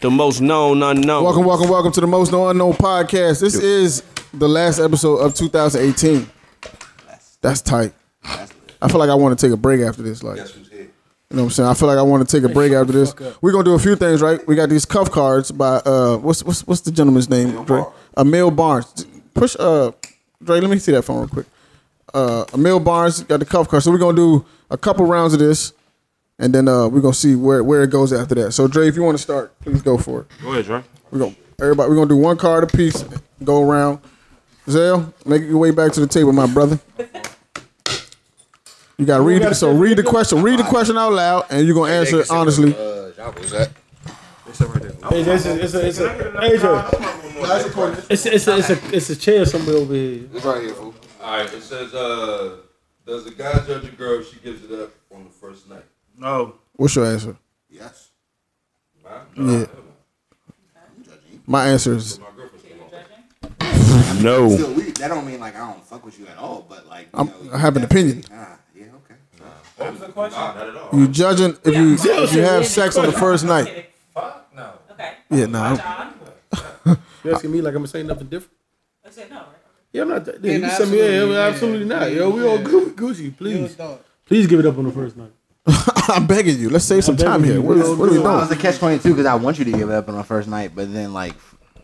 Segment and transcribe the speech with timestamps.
[0.00, 1.24] The most known unknown.
[1.24, 3.40] Welcome, welcome, welcome to the Most Known Unknown podcast.
[3.40, 6.28] This is the last episode of 2018.
[7.40, 7.92] That's tight.
[8.24, 10.22] I feel like I want to take a break after this.
[10.22, 10.44] Like, you
[11.30, 11.68] know what I'm saying?
[11.68, 13.14] I feel like I want to take a break after this.
[13.40, 14.44] We're gonna do a few things, right?
[14.46, 17.64] We got these cuff cards by uh, what's what's what's the gentleman's name?
[17.64, 17.84] Dre?
[18.16, 19.06] Emil Barnes.
[19.34, 19.92] Push uh,
[20.42, 20.60] Dre.
[20.60, 21.46] Let me see that phone real quick.
[22.14, 23.82] Uh, Emil Barnes got the cuff card.
[23.82, 25.72] So we're gonna do a couple rounds of this,
[26.42, 28.52] and then uh, we're gonna see where where it goes after that.
[28.52, 30.26] So Dre, if you want to start, please go for it.
[30.42, 30.82] Go ahead, Dre.
[31.10, 31.88] We're gonna everybody.
[31.88, 33.04] We're gonna do one card a piece.
[33.44, 34.00] Go around.
[34.68, 36.80] Zell, make your way back to the table, my brother.
[38.98, 39.54] You gotta read it.
[39.54, 40.42] So read the question.
[40.42, 42.74] Read the question out loud, and you're gonna answer it honestly.
[42.74, 43.70] Uh, Jacques, what's that?
[45.08, 47.50] Hey, this is, it's a, it's a, AJ.
[48.10, 50.28] It's a, it's a, it's a, it's a chair somewhere over here.
[50.32, 50.94] It's right here, fool.
[51.20, 52.56] All right, it says, uh,
[53.06, 55.82] does a guy judge a girl if she gives it up on the first night?
[56.22, 56.54] No.
[56.74, 57.36] What's your answer?
[57.68, 58.10] Yes.
[59.04, 59.50] Mine?
[59.50, 59.66] Yeah.
[61.48, 64.22] My answer is My girlfriend's came.
[64.22, 64.48] No.
[64.50, 67.08] Still, we, that don't mean like I don't fuck with you at all, but like
[67.12, 68.22] I'm- know, I have an opinion.
[68.32, 69.16] Ah, yeah, okay.
[69.40, 69.90] Nah,
[70.30, 70.88] not at all.
[70.96, 73.90] you judging if you if you have sex on the first night.
[74.14, 74.74] Fuck no.
[74.92, 75.14] Okay.
[75.30, 76.10] Yeah, nah.
[77.24, 78.56] You asking me like I'm gonna say nothing different?
[79.04, 79.38] I said no.
[79.38, 79.46] Right?
[79.92, 80.26] Yeah, I'm not.
[80.40, 82.12] Yeah, you send me, yeah, absolutely not.
[82.12, 83.36] Yo, we all good, Gucci.
[83.36, 83.76] Please,
[84.24, 85.32] please give it up on the first night.
[86.08, 86.70] I'm begging you.
[86.70, 87.54] Let's save some begging time here.
[87.54, 87.62] you.
[87.62, 88.42] What, is, what are we Well, doing?
[88.42, 90.24] it's a catch twenty two because I want you to give it up on the
[90.24, 91.34] first night, but then like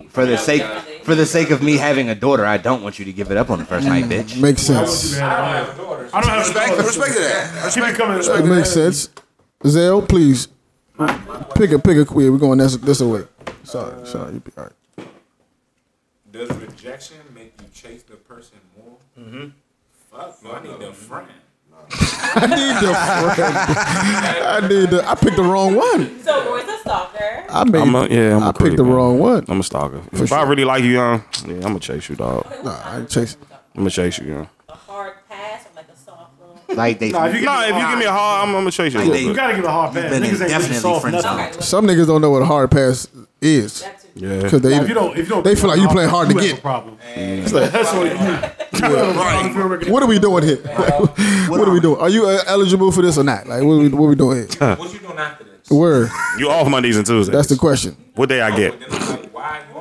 [0.09, 0.63] for the sake
[1.05, 3.37] for the sake of me having a daughter, I don't want you to give it
[3.37, 4.41] up on the first night, bitch.
[4.41, 5.19] Makes sense.
[5.19, 6.11] I don't have a daughter.
[6.13, 7.73] I don't have Respect, respect to that.
[7.73, 8.19] She be coming.
[8.19, 9.11] It makes sense.
[9.67, 10.49] Zell, please
[11.57, 12.31] pick a pick a queer.
[12.33, 13.25] We're going this this away.
[13.65, 14.35] Sorry, sorry.
[14.35, 15.09] You be all right.
[16.31, 18.97] Does rejection make you chase the person more?
[19.19, 19.49] Mm-hmm.
[20.11, 21.29] Fuck, no, I need a friend.
[21.91, 23.57] I need the friend.
[24.65, 25.05] I need the.
[25.09, 26.23] I picked the wrong one.
[26.23, 27.45] So Roy's a stalker.
[27.49, 27.81] I made.
[27.81, 28.93] I'm a, yeah, I'm a I picked the man.
[28.93, 29.45] wrong one.
[29.49, 30.03] I'm a stalker.
[30.13, 32.47] if I really like you, um, yeah, I'm gonna chase you, dog.
[32.63, 33.41] Nah, I ain't chasing.
[33.75, 34.47] I'm gonna chase you, yeah.
[34.69, 36.77] A hard pass or like a soft little.
[36.77, 38.71] Like they Nah, if you Nah, if you give me a hard, I'm, I'm gonna
[38.71, 39.01] chase you.
[39.01, 40.13] a little You gotta give a hard pass.
[40.13, 41.31] Niggas ain't really soft nothing.
[41.55, 41.61] Okay.
[41.61, 43.09] Some niggas don't know what a hard pass
[43.41, 43.98] is That too.
[44.19, 44.43] Yeah.
[44.43, 46.35] because they if you don't, if you don't, they feel like you playing hard to
[46.35, 46.59] you have get.
[46.59, 46.99] a problem.
[47.15, 48.19] That's what you.
[48.79, 50.57] What are we doing here?
[51.49, 52.01] what are we doing?
[52.01, 53.47] Are you uh, eligible for this or not?
[53.47, 54.77] Like what are we, what are we doing here?
[54.77, 55.71] What you doing after this?
[55.71, 56.11] Word.
[56.39, 57.33] You off Mondays and Tuesdays.
[57.33, 57.97] That's the question.
[58.15, 58.79] What day I get?
[58.79, 59.79] Then I'm like, why you?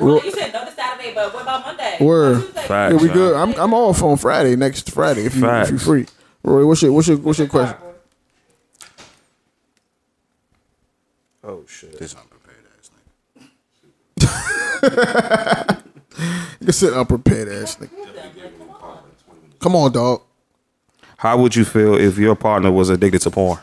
[0.00, 1.96] Well, you said no to Saturday, but what about Monday?
[2.00, 2.42] Word.
[2.42, 2.62] Tuesday?
[2.66, 2.94] Facts.
[2.94, 3.34] Yeah, we good.
[3.36, 5.84] I'm I'm off on Friday next Friday if you if you Facts.
[5.84, 6.06] free.
[6.42, 7.76] Roy, what's your what's your what's your question?
[11.42, 11.98] Oh shit.
[11.98, 12.90] This unprepared ass
[15.40, 15.82] nigga.
[16.60, 17.90] You can sit unprepared ass nigga.
[19.58, 20.22] Come on, dog.
[21.16, 23.58] How would you feel if your partner was addicted to porn?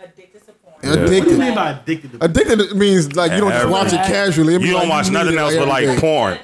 [0.00, 0.74] Addicted to porn.
[0.74, 1.38] What do you Addicted.
[1.38, 2.24] mean by addicted to?
[2.24, 4.54] Addicted means like you don't just watch it casually.
[4.54, 5.98] It You don't like watch nothing else like, but like day.
[6.00, 6.38] porn.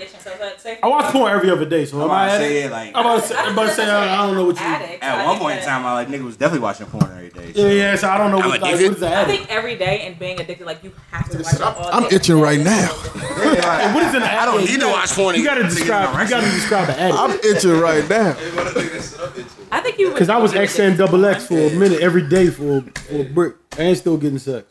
[0.61, 0.63] Addiction.
[0.63, 2.49] So, so, say I watch porn every other day, so I'm I I addict?
[2.51, 4.47] say it like I'm about to say, I'm about to say I I don't know
[4.47, 4.63] what you.
[4.63, 5.03] addict.
[5.03, 7.53] at one point in time, I like nigga was definitely watching porn every day.
[7.55, 7.97] Yeah, yeah.
[7.97, 8.95] So I don't know what, like, what addicted.
[8.95, 11.61] is the I think every day and being addicted, like you have to watch it
[11.63, 12.17] all I'm day.
[12.17, 12.89] itching right now.
[13.41, 14.43] Hey, what is an addict?
[14.43, 15.35] I don't need to watch porn.
[15.35, 16.15] You gotta describe.
[16.15, 17.19] an You gotta describe an addict.
[17.19, 18.37] I'm itching right now.
[19.73, 20.11] I think you.
[20.11, 23.55] Because I was XN double X for a minute every day for, for a brick.
[23.79, 24.67] I ain't still getting sex.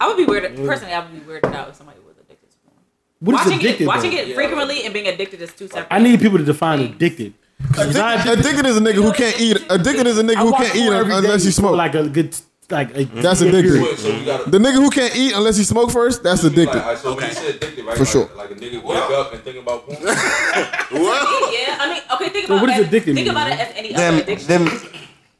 [0.00, 0.56] I would be weird.
[0.56, 1.99] Personally, I would be weirded out if somebody was addicted to
[3.24, 3.34] porn.
[3.34, 3.84] What is watching addicted?
[3.84, 4.16] it, watching though?
[4.18, 5.88] it frequently and being addicted is two separate.
[5.90, 7.34] I need people to define addicted.
[7.74, 9.58] 'Cause I Addicted is a nigga who can't eat.
[9.68, 11.76] Addicted is a nigga who can't eat unless day he smoke.
[11.76, 12.34] Like a good,
[12.70, 13.98] like a, That's addicted.
[13.98, 14.48] So gotta.
[14.50, 16.78] The nigga who can't eat unless he smoke first, that's Like, addicted.
[16.80, 17.96] alright, so when you say addicted, right?
[17.98, 18.30] For like, sure.
[18.34, 19.98] Like a nigga wake up and think about porn.
[20.90, 22.28] Yeah, I mean, okay.
[22.30, 22.86] Think So about what does it.
[22.88, 23.58] addicted Think mean, about man?
[23.58, 24.48] it as any Them, other addiction.
[24.48, 24.66] them,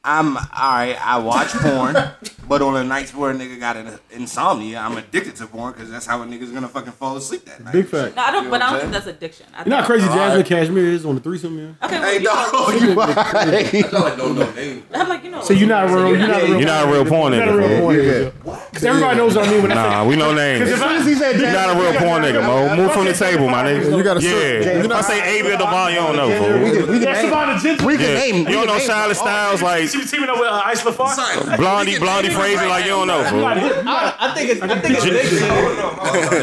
[0.03, 0.97] I'm all right.
[0.99, 1.95] I watch porn,
[2.49, 5.91] but on the nights where a nigga got an insomnia, I'm addicted to porn because
[5.91, 7.73] that's how a nigga's gonna fucking fall asleep that night.
[7.73, 8.17] big fact.
[8.17, 8.45] no, I don't.
[8.45, 9.47] You know but I don't think that's addiction.
[9.55, 11.77] I You know how think- crazy Jasmine Cashmere is on the threesome, man?
[11.83, 14.85] Okay, well, Hey, you know, dog, you It's not like no, no name.
[14.95, 15.43] I'm like, you know.
[15.43, 17.59] So you're not real, you're not a real, You're not real porn you're not a
[17.59, 18.43] real fool.
[18.43, 18.73] porn nigga.
[18.73, 19.91] Because everybody knows what I mean when I say.
[19.91, 20.61] Nah, we know names.
[20.61, 22.77] Because if I, he said You're not a real porn nigga, Mo.
[22.77, 23.97] Move from the table, my nigga.
[23.97, 24.85] You gotta Yeah.
[24.85, 26.63] If I say Ava Devine, you don't know, fool.
[26.63, 27.87] We can That's name.
[27.87, 28.37] We can name.
[28.49, 31.57] You don't know name- Charlotte Styles like She was teaming up with uh, Ice LaFar.
[31.57, 33.45] Blondie, Blondie Fesser, like you don't know, fool.
[33.45, 35.51] I, I think it's, I think addiction.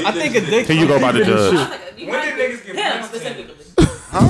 [0.05, 0.75] I think addiction.
[0.75, 1.53] Here you go by the judge.
[1.97, 3.57] You when did niggas get him specifically?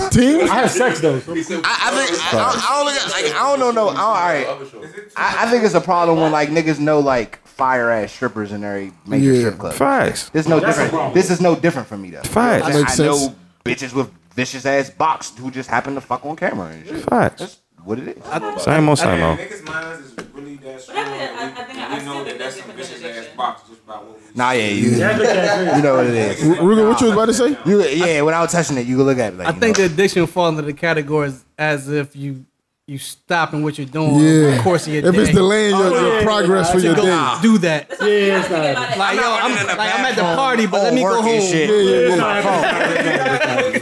[0.09, 0.41] team.
[0.49, 1.15] I have sex though.
[1.15, 3.89] I, I think I, I, I don't like I don't know no.
[3.89, 7.39] I don't, all right, I, I think it's a problem when like niggas know like
[7.57, 9.39] fire ass strippers in every major Yeah.
[9.39, 9.73] strip club.
[9.73, 10.29] Facts.
[10.29, 10.91] This no That's a different.
[10.91, 11.13] problem.
[11.13, 12.21] This is no different for me though.
[12.21, 12.65] Facts.
[12.65, 13.21] I, Makes I sense.
[13.27, 17.03] know bitches with vicious ass box who just happen to fuck on camera and shit.
[17.09, 17.39] Facts.
[17.41, 18.23] That's what it is.
[18.63, 19.39] Same old, same old.
[19.39, 20.97] Niggas' minds is really that strong.
[20.99, 22.77] I think I- I think I we know still that think that's there's some different
[22.77, 23.37] vicious ass addiction.
[23.37, 26.13] box just about what we Nah, yeah, you, Yeah, look at you know what it
[26.13, 26.39] is.
[26.59, 27.57] Ruger, what you was about to say?
[27.65, 29.37] You, yeah, without touching it, you can look at it.
[29.39, 29.87] Like, I you think know.
[29.87, 32.45] the addiction fall into the category as, as if you
[32.89, 34.47] you stopping what you're doing Yeah.
[34.47, 35.21] over the course of your If day.
[35.23, 37.37] it's delaying your, your oh, yeah, progress yeah, for your go day.
[37.41, 37.89] do that.
[37.89, 38.97] That's what I'm Yeah, it's not- about.
[38.97, 41.41] Like yo, I'm, like I'm at the party, but let me go home.
[41.41, 41.69] shit.
[41.69, 42.15] Yeah, yeah,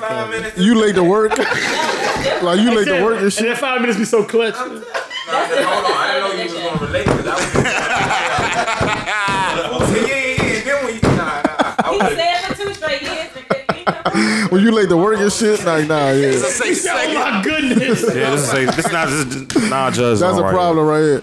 [0.01, 0.51] yeah.
[0.57, 1.37] You late to work?
[1.37, 3.55] like you late to work and And shit?
[3.59, 4.55] five minutes be so clutch.
[4.55, 7.39] Hold on, I didn't know you was gonna relate to that.
[9.05, 10.63] Yeah, yeah, yeah.
[10.63, 13.29] Then when you nah, nah, He I was said for two straight years.
[13.35, 13.45] and
[13.85, 13.94] then-
[14.51, 15.63] When you late to work and shit?
[15.65, 16.33] Like, nah, yeah.
[16.35, 18.03] Oh my goodness.
[18.15, 20.19] Yeah, this is a, this is not this not judge.
[20.19, 21.21] That's a right problem right here.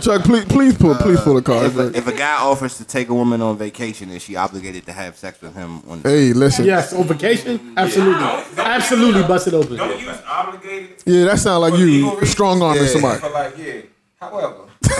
[0.00, 1.66] Chuck, please, please pull, please pull the card.
[1.66, 4.86] if, a, if a guy offers to take a woman on vacation, is she obligated
[4.86, 5.82] to have sex with him?
[5.88, 6.64] On Hey, listen.
[6.64, 7.74] Yes, on vacation?
[7.76, 8.24] Absolutely.
[8.58, 9.76] Absolutely bust it open.
[9.76, 11.02] don't use obligated.
[11.04, 12.30] Yeah, that sounds like you legal reasons.
[12.30, 13.20] strong arming somebody.
[13.20, 13.80] But like, yeah.
[14.20, 14.90] However, if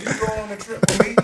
[0.00, 1.17] you go on a trip with me, a,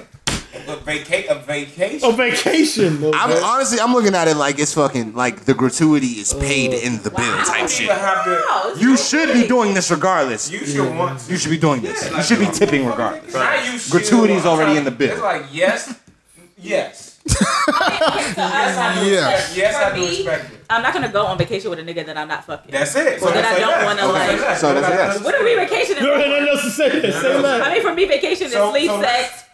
[0.85, 2.09] vaca- a vacation.
[2.09, 3.13] On vacation, though.
[3.15, 3.43] I'm man.
[3.43, 7.11] honestly, I'm looking at it like it's fucking like the gratuity is paid in the
[7.11, 7.89] bill type shit.
[7.89, 9.43] Wow, You so should great.
[9.43, 10.51] be doing this regardless.
[10.51, 11.33] You should want to.
[11.33, 12.11] You should be doing this.
[12.11, 13.33] You should be tipping regardless.
[13.35, 13.79] Not you.
[13.91, 15.13] Gratuity is already in the bill.
[15.15, 15.95] It's like yes,
[16.59, 17.35] yes, Okay,
[18.35, 19.33] so I have to Yeah.
[19.33, 19.75] respect- yes.
[19.77, 20.61] I do me, respect it.
[20.69, 22.71] I'm not gonna go on vacation with a nigga that I'm not fucking.
[22.71, 23.19] That's it.
[23.21, 23.85] So then I don't yes.
[23.85, 25.25] wanna, Okay, like- So that's a yes.
[25.25, 26.31] What are we vacationing You don't have for?
[26.31, 27.01] nothing else to say.
[27.01, 27.13] Then.
[27.13, 29.45] Say I mean, for me, vacation is So- sleep, so- sex,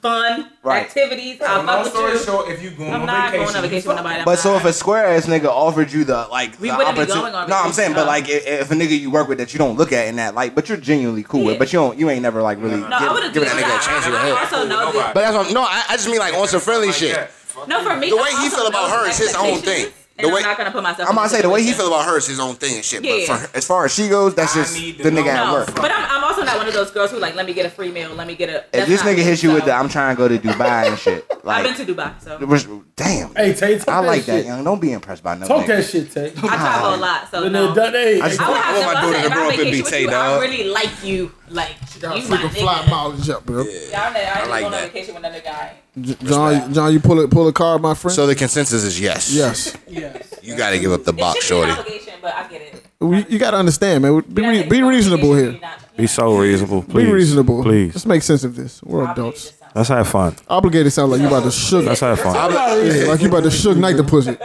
[0.00, 0.82] fun, Right.
[0.84, 1.38] activities.
[1.38, 2.26] So I'll long fuck story with you.
[2.26, 3.96] short, if you going I'm on not vacation, going on vacation you with fuck.
[3.96, 4.18] nobody.
[4.20, 6.96] I'm But so if a square ass nigga offered you the like We the wouldn't
[6.96, 9.38] be going on no, I'm saying, but like if, if a nigga you work with
[9.38, 11.78] that you don't look at in that light, but you're genuinely cool with, but you
[11.78, 13.80] don't, you ain't never like really no, I give- wouldn't do giving that that.
[13.80, 14.32] nigga a chance in the I, head.
[14.32, 15.14] I also know that.
[15.14, 17.30] But that's what, no, I, I just mean like on some friendly shit.
[17.66, 19.92] No, for me, The way he also feel about her is his own thing.
[20.18, 21.08] Expectations, The way- I'm not gonna put myself.
[21.08, 21.78] I'm gonna a say the way he situation.
[21.80, 23.04] feel feel about her is his own thing and shit.
[23.04, 23.24] Yeah.
[23.28, 25.52] But for As far as she goes, that's just need the know nigga at No,
[25.54, 25.74] work.
[25.74, 27.70] but I'm, I'm also not one of those girls who like let me get a
[27.70, 28.64] free meal, let me get a.
[28.76, 30.98] If this nigga hits you with so- the I'm trying to go to Dubai and
[30.98, 32.66] shit, Like, I've been to Dubai, so which-
[32.96, 34.64] damn, Hey, Tay, talk I like that that, young.
[34.64, 35.90] Don't be impressed by no Talk that nigga.
[35.90, 36.32] shit, Tay.
[36.36, 37.68] I travel a lot, so no.
[37.68, 39.32] they done- hey, I just- I would have I want my daughter say, to if
[39.32, 42.28] grow up and be vacation with Tay, you, I really like you, like Got you
[42.28, 42.90] my freaking fly nigga.
[42.90, 43.62] mileage up, bro.
[43.64, 44.92] Yeah, I'm not, I ain't like on that.
[44.92, 45.74] vacation with another guy.
[46.00, 48.14] J- John, John, you pull a pull a card, my friend.
[48.14, 49.32] so the consensus is yes.
[49.34, 50.34] yes, Yes.
[50.42, 51.80] You got to give up the It box, should be an shorty.
[51.80, 52.86] obligation, but I get it.
[53.00, 54.20] we, you got to understand, man.
[54.32, 55.58] Be, re- be reasonable here.
[55.96, 57.06] Be so reasonable, please.
[57.06, 57.62] Be reasonable.
[57.62, 57.94] please.
[57.94, 58.82] Let's make sense of this.
[58.82, 59.44] We're Obligated adults.
[59.44, 60.36] just sounds- Let's have fun.
[60.48, 61.88] Obligated sounds like you about to sugar.
[61.88, 62.34] Let's have fun.
[62.34, 64.36] Yeah, like you about to Suge Knight the pussy.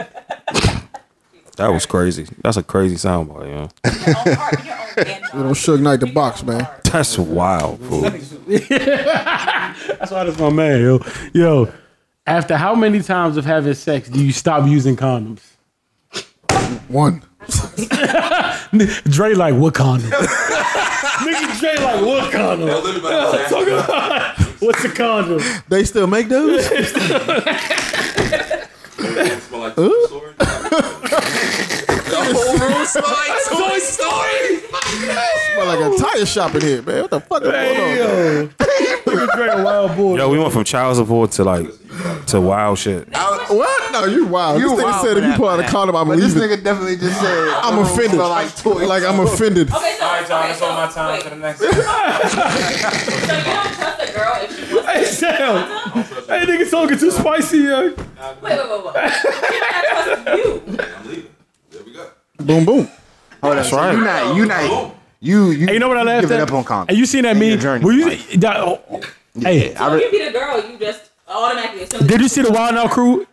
[1.56, 2.26] That was crazy.
[2.42, 3.70] That's a crazy soundbite, man.
[4.06, 6.66] Your own part, your own band, You don't Suge Knight the box, man.
[6.84, 8.00] That's wild, fool.
[8.48, 11.00] That's why that's my man, yo.
[11.32, 11.72] Yo,
[12.26, 15.40] after how many times of having sex do you stop using condoms?
[16.88, 17.22] One.
[19.04, 20.10] Dre like, what condom?
[20.10, 22.68] Nigga Dre like, what condom?
[23.48, 25.40] Talk about- What's the condom?
[25.68, 26.64] They still make those?
[29.44, 30.08] Smell like Toy Story.
[30.08, 30.13] The
[32.92, 34.60] whole room smell like Toy Story.
[35.54, 37.02] Smell like a tire shop in here, man.
[37.02, 37.96] What the fuck is going on?
[37.96, 38.46] Yo,
[39.06, 40.16] nigga Dre a wild boy.
[40.16, 41.66] Yo, we went from child support to like
[42.26, 43.08] to wild shit.
[43.14, 43.92] What?
[43.92, 44.60] No, you wild.
[44.60, 45.70] You this nigga wild said for if you that, pull out a man.
[45.70, 46.58] condom, I'm But this leaving.
[46.58, 48.18] nigga definitely just said I'm offended.
[48.18, 48.88] Like toys.
[48.88, 49.70] Like I'm offended.
[49.72, 50.38] Okay, so All right, y'all.
[50.38, 51.60] okay, That's so, all my time wait, for the next.
[51.64, 55.66] So you don't trust a girl if she wants Hey, to Sam.
[55.68, 56.04] condom?
[56.28, 57.80] Hey, nigga talking too spicy, yo.
[57.82, 58.04] Wait, wait,
[58.42, 59.12] wait, wait.
[59.12, 60.78] She not trust you.
[60.96, 61.33] I'm leaving.
[62.44, 62.72] There we go.
[62.74, 62.88] Boom, boom.
[63.42, 63.92] Hold on, so right.
[63.94, 65.66] you not, you not, you, you.
[65.66, 66.48] Hey, you know what I laughed giving at?
[66.48, 66.90] up on condoms.
[66.90, 67.60] Hey, you seen that In your meme?
[67.60, 69.00] journey, Were you, like- that, oh,
[69.40, 72.06] hey, So if you be the girl, you just automatically assume.
[72.06, 73.26] did you see the Wild 'N Out crew?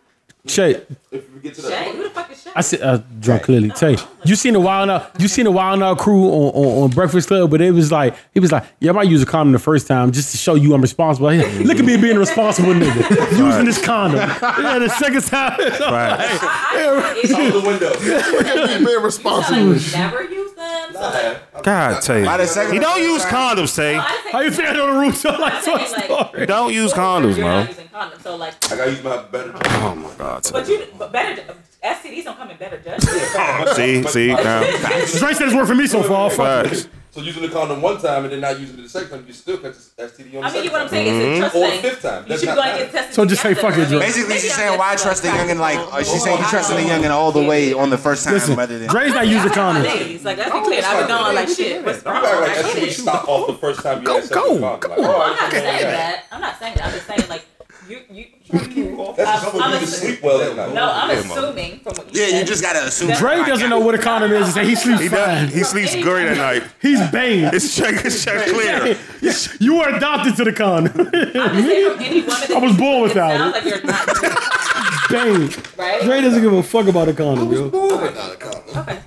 [0.47, 0.81] Shay,
[1.11, 1.69] If we get to Shay?
[1.69, 2.51] that, Who the fuck is Shay?
[2.55, 3.69] I said, uh, drunk clearly.
[3.69, 3.95] Tay,
[4.25, 5.21] you seen the Wild 'N Out?
[5.21, 7.51] You seen the Wild 'N Out crew on, on, on Breakfast Club?
[7.51, 9.85] But it was like, he was like, yeah, I might use a condom the first
[9.87, 11.29] time just to show you I'm responsible.
[11.29, 14.17] Hey, Look at me being a responsible nigga using this condom.
[14.19, 15.59] Yeah, the second time.
[15.59, 16.19] Right.
[16.19, 17.89] I, I, out the window.
[17.89, 19.57] Look at me being I responsible.
[19.97, 20.93] never use them.
[20.93, 22.23] So like, God, Tay.
[22.25, 23.95] By He don't use condoms, Tay.
[23.97, 26.45] I didn't say- How you stand on the roof like Toy Story?
[26.45, 29.51] Don't use you're condoms, not using condoms, so like, I gotta use my better.
[29.55, 30.51] Oh, oh my God, Tay.
[30.53, 31.43] but you, but better
[31.83, 33.01] STDs don't come in better judgment.
[33.75, 34.61] See, see now.
[35.19, 36.29] Dre said it's worked for me so far.
[36.29, 36.67] Fuck.
[36.67, 36.87] Facts.
[37.11, 39.33] So using the condom one time and then not using it the second time, you
[39.33, 40.89] still catch the STD on the I mean, second you what I'm time.
[40.89, 41.21] saying?
[41.21, 41.81] It's a trust Or the thing.
[41.81, 42.23] fifth time.
[42.23, 42.79] You That's should be not going to bad.
[42.85, 43.13] get tested.
[43.15, 43.99] So just say fuck it, I Joe.
[43.99, 46.83] Basically, she's saying why like, trust the youngin like uh, she's saying you trusting the
[46.83, 48.87] youngin all the way on the first time Listen, rather than.
[48.87, 50.23] Dre's not using My condoms.
[50.23, 50.81] Like, let's be clear.
[50.85, 51.83] I've been going like shit.
[51.85, 52.23] What's You wrong?
[52.25, 52.93] act like I that get it.
[52.93, 54.89] stop off the first time you had sex go, with a condom.
[54.91, 55.91] Like, oh, I'm not saying that.
[55.91, 56.25] that.
[56.31, 56.83] I'm not saying that.
[56.85, 57.45] I'm just saying like
[57.89, 60.73] You, you, I'm, That's I'm you can assu- sleep well at night.
[60.73, 62.39] no, I'm Yeah, assuming from what you Yeah, said.
[62.39, 63.11] you just gotta assume.
[63.13, 64.55] Dre doesn't know what a condom is.
[64.57, 65.45] and He sleeps He fine.
[65.45, 65.53] does.
[65.53, 66.63] He sleeps great at night.
[66.81, 67.49] He's Bane.
[67.53, 68.03] It's check.
[68.05, 68.97] It's check clear.
[69.59, 70.93] You were adopted to the condom.
[70.99, 73.63] I'm just saying from any woman that I was born without it.
[73.63, 73.65] Sounds it.
[73.65, 75.25] like you're not Bane.
[75.35, 76.01] doing it, right?
[76.03, 77.65] Dre doesn't give a fuck about a condom, yo.
[77.67, 78.99] Okay.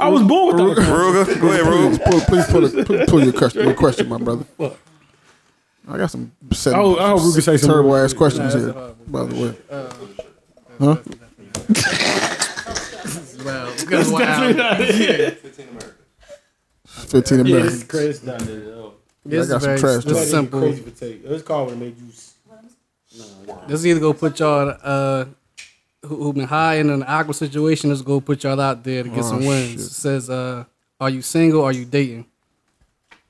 [0.00, 1.24] I was born without a condom.
[1.26, 2.04] Ruger, go ahead, Please Ruger.
[2.04, 4.44] pull, please pull, it, pull, pull your question, your question, my brother.
[5.86, 8.72] I got some seven, I hope- I hope Ruger say some terrible ass questions here.
[9.06, 9.54] By the way,
[10.78, 10.96] huh?
[13.44, 14.50] Well, because wow.
[16.86, 17.72] Fifteen Yeah, Americans.
[17.72, 18.92] this is crazy down there, yo.
[19.26, 20.22] This I got some very trash this talk.
[20.22, 20.60] is simple.
[20.60, 21.28] Crazy potato.
[21.28, 22.08] This car would have made you.
[22.08, 22.34] s-
[23.68, 25.24] This is either go put y'all uh
[26.02, 29.08] who, who been high in an awkward situation, is go put y'all out there to
[29.08, 29.70] get some wins.
[29.72, 29.80] shit.
[29.80, 30.64] It says uh
[31.00, 31.62] are you single?
[31.64, 32.26] Are you dating?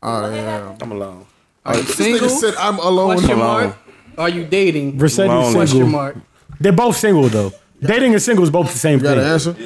[0.02, 0.76] I am.
[0.80, 1.26] I'm alone.
[1.64, 2.28] Are you This single?
[2.28, 3.16] nigga said I'm alone.
[3.16, 3.64] Question Alone.
[3.68, 3.76] mark.
[4.18, 4.98] Are you dating?
[4.98, 5.54] Versetti's Lonely.
[5.54, 5.90] Question single.
[5.90, 6.16] mark.
[6.60, 7.52] They're both single though.
[7.80, 9.32] Dating and single is both the same You got an thing.
[9.32, 9.56] answer?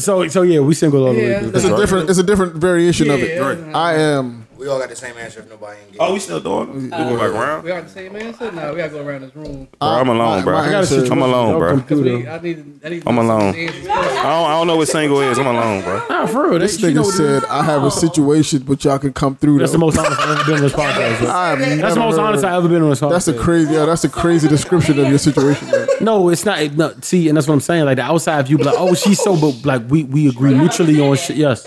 [0.00, 1.42] So so yeah, we single all the Yeah.
[1.42, 2.10] way It's a different.
[2.10, 3.36] It's a different variation of it.
[3.36, 3.70] Yeah.
[3.78, 4.43] I am.
[4.64, 5.98] We all got the same answer if nobody engaged.
[6.00, 6.86] Oh, we still doing?
[6.86, 6.92] it?
[6.94, 7.64] Uh, we go back around.
[7.64, 8.50] We got the same answer?
[8.50, 9.68] No, we gotta go around this room.
[9.78, 10.54] Bro, I'm alone, bro.
[10.54, 11.12] my I gotta answer shoot.
[11.12, 11.74] I'm alone, bro.
[12.00, 12.26] We.
[12.26, 13.54] I need, I need I'm alone.
[13.54, 15.36] I don't, I don't know what single is.
[15.36, 16.02] I'm alone, bro.
[16.08, 16.58] Nah, for real.
[16.60, 17.42] This They- she know nigga what it is.
[17.42, 19.58] said I have a situation, but y'all can come through.
[19.58, 21.20] That's the most honest I've ever been on this podcast.
[21.22, 21.28] yo.
[21.30, 23.10] I have That's the never most honest I've ever been on this podcast.
[23.10, 23.74] That's a crazy.
[23.74, 25.70] Yeah, that's a crazy description of your situation.
[25.70, 25.88] Man.
[26.00, 26.72] No, it's not.
[26.72, 27.84] No, see, and that's what I'm saying.
[27.84, 31.18] Like the outside view, like, oh, she's so, but like we we agree mutually on
[31.18, 31.36] shit.
[31.36, 31.66] Yes.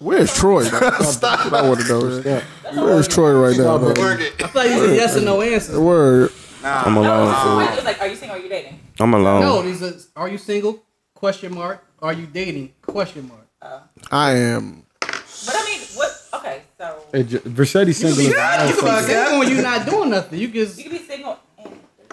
[0.00, 0.64] Where's Troy?
[1.00, 1.50] Stop.
[1.50, 2.22] What I want to know.
[2.22, 2.42] man.
[2.74, 3.78] Where's Troy right now?
[3.78, 3.92] man?
[3.92, 5.78] I feel like these are yes or no answers.
[5.78, 6.30] Word.
[6.64, 7.56] I'm alone, it's fool.
[7.56, 8.78] like, like, are you single or are you dating?
[9.00, 9.40] I'm alone.
[9.40, 10.84] No, these are are you single?
[11.14, 11.84] Question mark.
[12.00, 12.74] Are you dating?
[12.82, 13.46] Question mark.
[13.62, 13.82] Oh.
[14.10, 14.84] I am.
[15.00, 16.10] But I mean, what?
[16.34, 18.20] Okay, so Hey, J- single.
[18.22, 20.38] You can be single when you're not doing nothing.
[20.38, 21.38] You just you can be single.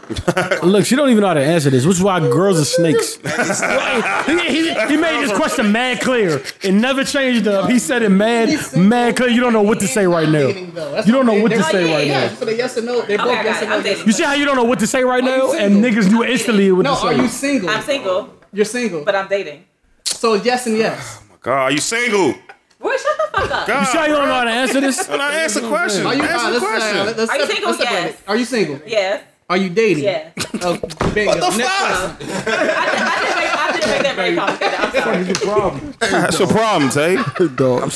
[0.09, 2.65] And Look, she don't even know how to answer this, which is why girls are
[2.65, 3.15] snakes.
[4.25, 7.69] he, he- he made this question mad clear and never changed up.
[7.69, 9.29] He said it mad, mad clear.
[9.29, 10.47] You don't know what to say right now.
[10.47, 10.91] dating, though.
[10.91, 12.35] That's You don't know what to say right now.
[12.35, 13.75] So the yes or no, they're both Okay, I yes got or no.
[13.77, 14.05] I'm dating.
[14.07, 15.91] You see how you don't know what to say right Are you now, and single?
[15.91, 17.07] niggas knew instantly what No, to say.
[17.07, 17.69] are you single?
[17.69, 19.03] I'm single, You're single.
[19.05, 19.65] but I'm dating.
[20.05, 21.21] So yes and yes.
[21.41, 22.33] God, are you single?
[22.79, 23.67] Boy, shut the fuck up.
[23.67, 25.07] God, You see how you don't know how to answer this?
[25.07, 26.23] When I answer questions, Are you?
[26.23, 26.97] answer Uh, let's, question.
[26.97, 27.69] uh, let's Are you separate- single?
[27.71, 28.13] let's separate Yes.
[28.13, 28.19] it.
[28.29, 28.79] Are you single?
[28.87, 29.23] Yes.
[29.49, 30.03] Are you dating?
[30.03, 30.33] Yes.
[30.61, 30.73] Oh,
[31.13, 31.31] bingo.
[31.31, 32.11] What the Next fuck?
[32.11, 34.79] I, did, I, didn't make, I didn't make that very complicated.
[34.79, 36.21] I'm sorry.
[36.21, 37.15] That's your problem, Tay.
[37.55, 37.91] Dog.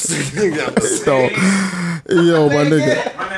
[1.03, 1.31] Dog.
[2.09, 3.32] Yo, my nigga.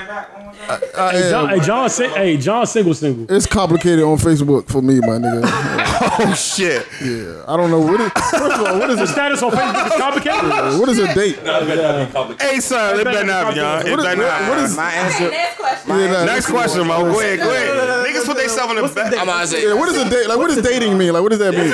[0.69, 1.60] I Hey, John, am.
[1.60, 3.36] hey, John, sing, hey, John, single, single.
[3.36, 5.81] It's complicated on Facebook for me, my nigga.
[6.17, 6.86] Oh shit.
[7.01, 8.12] Yeah, I don't know what is.
[8.12, 10.79] First of all, what is The status on Facebook is complicated.
[10.79, 11.38] what is a date?
[11.38, 12.51] It better be complicated.
[12.53, 13.79] Hey, son, it better not be, y'all.
[13.79, 14.50] It What is, better not.
[14.50, 14.75] what is?
[14.75, 15.29] My Okay, answer.
[15.31, 15.89] next question.
[15.98, 17.12] Yeah, nah, Next question, Mo.
[17.12, 18.05] Go ahead, go ahead.
[18.07, 19.13] Niggas put themselves in the back.
[19.13, 19.63] I'm about to say.
[19.67, 20.27] Yeah, what is a date?
[20.27, 21.13] Like, what does dating mean?
[21.13, 21.72] Like, what does that mean?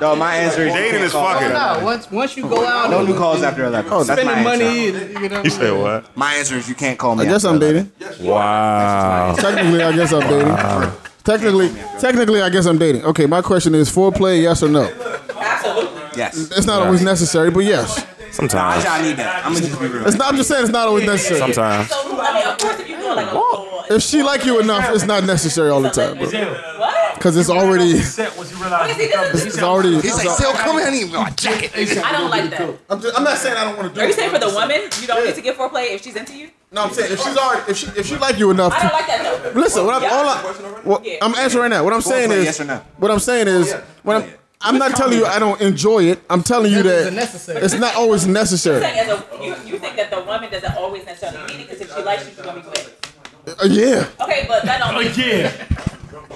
[0.00, 1.48] said like I'm single, but No, my answer is Dating is fucking.
[1.52, 1.80] no.
[1.84, 3.92] Once once you go out, No new calls after 11.
[3.92, 5.02] Oh, That's my spending answer.
[5.04, 5.22] money.
[5.22, 6.16] You know, You said what?
[6.16, 7.24] My answer is you can't call me.
[7.24, 7.92] I guess after I'm 11.
[7.98, 8.26] dating.
[8.26, 9.34] Wow.
[9.38, 10.92] Technically, I guess I'm dating.
[11.24, 13.04] Technically, technically, I guess I'm dating.
[13.04, 14.84] Okay, my question is: foreplay, yes or no?
[15.36, 16.00] absolutely.
[16.16, 16.36] Yes.
[16.56, 18.06] It's not always necessary, but yes.
[18.30, 18.84] Sometimes.
[18.84, 19.44] I need that.
[19.46, 20.06] I'm gonna just be real.
[20.06, 20.28] It's not.
[20.28, 21.40] I'm just saying it's not always necessary.
[21.40, 21.88] Sometimes.
[21.88, 24.60] So I mean, of course, if you're doing like a full, If she like you
[24.60, 26.26] enough, it's not necessary all the time, bro.
[27.16, 27.18] What?
[27.18, 28.00] Because it's already, Okay,
[28.94, 30.00] see, this is- it's already.
[30.00, 30.86] He's like, still come here.
[30.86, 31.72] I need my jacket.
[31.74, 32.78] I don't like that.
[32.90, 34.00] I'm, just, I'm not saying I don't want to do.
[34.00, 36.36] Are you saying for the woman, you don't need to give foreplay if she's into
[36.36, 36.50] you?
[36.72, 38.72] No, I'm saying if she's already, if she, if she like you enough.
[38.72, 39.60] I don't To, like that though.
[39.60, 41.84] listen, what I'm, all I, what, I'm answering right now.
[41.84, 42.76] What I'm saying is, yes or no?
[42.98, 44.30] what I'm saying is, when I'm,
[44.60, 46.20] I'm not telling you I don't enjoy it.
[46.28, 47.60] I'm telling you It's that necessary.
[47.62, 48.80] it's not always necessary.
[48.80, 51.80] Saying as a, you, you think that the woman doesn't always necessarily need it because
[51.82, 53.56] if she likes you, she's gonna be with.
[53.62, 54.08] Uh, yeah.
[54.22, 55.52] Okay, but that don't mean Yeah.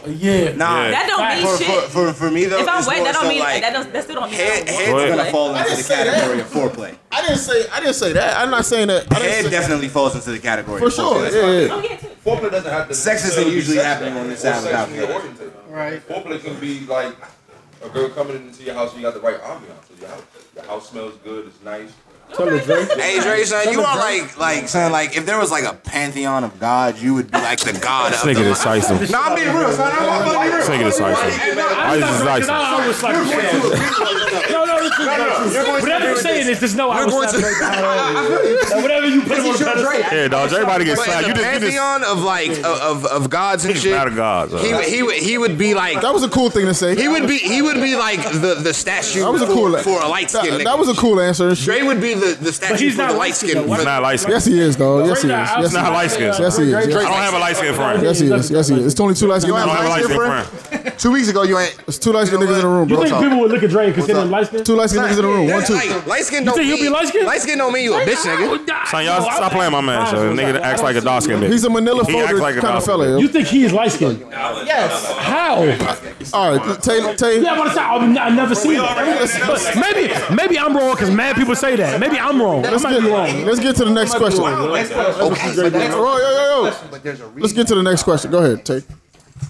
[0.06, 0.52] Yeah.
[0.52, 0.90] Nah.
[0.90, 1.84] that don't mean For, for, shit.
[1.90, 4.04] for, for me though, If I'm wet, that don't so mean like that don't that
[4.04, 5.32] still don't mean head, head's don't Go gonna ahead.
[5.32, 6.14] fall into the say that.
[6.14, 6.96] category of foreplay.
[7.12, 8.36] I didn't say I didn't say that.
[8.36, 9.12] I'm not saying that.
[9.12, 11.14] I Head say, definitely falls into the category for sure.
[11.14, 11.32] foreplay.
[11.32, 11.74] Yeah, yeah.
[11.74, 12.06] Oh yeah, too.
[12.24, 12.94] Foreplay doesn't have to.
[12.94, 15.68] Sex isn't be usually sexual happening on this side without sexually that.
[15.70, 16.08] Right.
[16.08, 17.14] Foreplay can be like
[17.84, 19.88] a girl coming into your house and you got the right ambiance.
[19.88, 20.22] So your house,
[20.54, 21.46] your house smells good.
[21.46, 21.92] It's nice.
[22.34, 22.84] Tell her, Dre.
[23.00, 26.44] Hey Dre, son, you are like, like, son, like, if there was like a pantheon
[26.44, 28.44] of gods, you would be like the god of Nigga the.
[28.44, 29.10] decisive.
[29.10, 29.92] Nah, I'm being real, son.
[29.92, 30.66] I'm, I'm being real.
[30.66, 31.56] Nigga decisive.
[31.56, 32.50] Why is Because decisive?
[32.50, 36.90] I was like, no, no, this is whatever you're saying is just no.
[36.90, 38.82] I was going to- separate the highlight.
[38.82, 39.92] Whatever you put him on the pedestal.
[40.18, 40.52] Yeah, dog.
[40.52, 41.26] Everybody gets But slapped.
[41.26, 44.50] You the just, pantheon of like of, of, of gods and shit, not a god.
[44.60, 46.94] he he he would be like That was a cool thing to say.
[46.96, 49.76] he would be he would be like the the statue That was a cool.
[49.78, 51.54] for a light skinned that, was a cool answer.
[51.54, 53.68] Dre would be the, the statue he's for not the light light skin.
[53.68, 54.32] He's not light skinned.
[54.34, 55.04] Yes, he is, though.
[55.04, 55.32] Yes, he is.
[55.32, 56.34] Drake Yes, He's not light skinned.
[56.38, 56.74] Yes, he is.
[56.74, 58.02] I don't have a light skinned friend.
[58.02, 58.50] Yes, he is.
[58.50, 58.86] Yes, he is.
[58.86, 60.46] It's only two light You I don't have a light Light-skinned friend?
[60.46, 60.98] friend.
[60.98, 61.76] Two weeks ago, you ain't.
[61.86, 63.86] It's two light skinned niggas in the room, You think people would look at Drake
[63.86, 64.66] and consider him light skinned?
[64.66, 65.48] Two light skinned niggas in the room.
[65.50, 65.74] One, two.
[66.08, 67.26] Light skin don't think he'll be light-skinned?
[67.26, 68.86] Light skin don't mean you a bitch, nigga.
[68.86, 70.06] Son, y'all stop playing my man.
[70.06, 71.52] So nigga acts like a dark skinned nigga.
[71.52, 73.20] He's a Manila folder kind of fella.
[73.20, 74.20] You think he is light skinned?
[74.30, 75.12] Yes.
[75.18, 75.62] How?
[76.32, 77.16] All right, Tay.
[77.16, 77.42] Tay.
[77.42, 79.76] Yeah, I want to say I've n- I never seen it.
[79.76, 81.98] Maybe maybe I'm wrong because mad people say that.
[82.00, 82.62] Maybe I'm wrong.
[82.62, 83.44] Let's might get, be wrong.
[83.44, 84.44] let's get to the next question.
[84.44, 87.30] Okay, so that's yo, yo, yo.
[87.36, 88.30] Let's get to the next question.
[88.30, 88.82] Go ahead, Tay.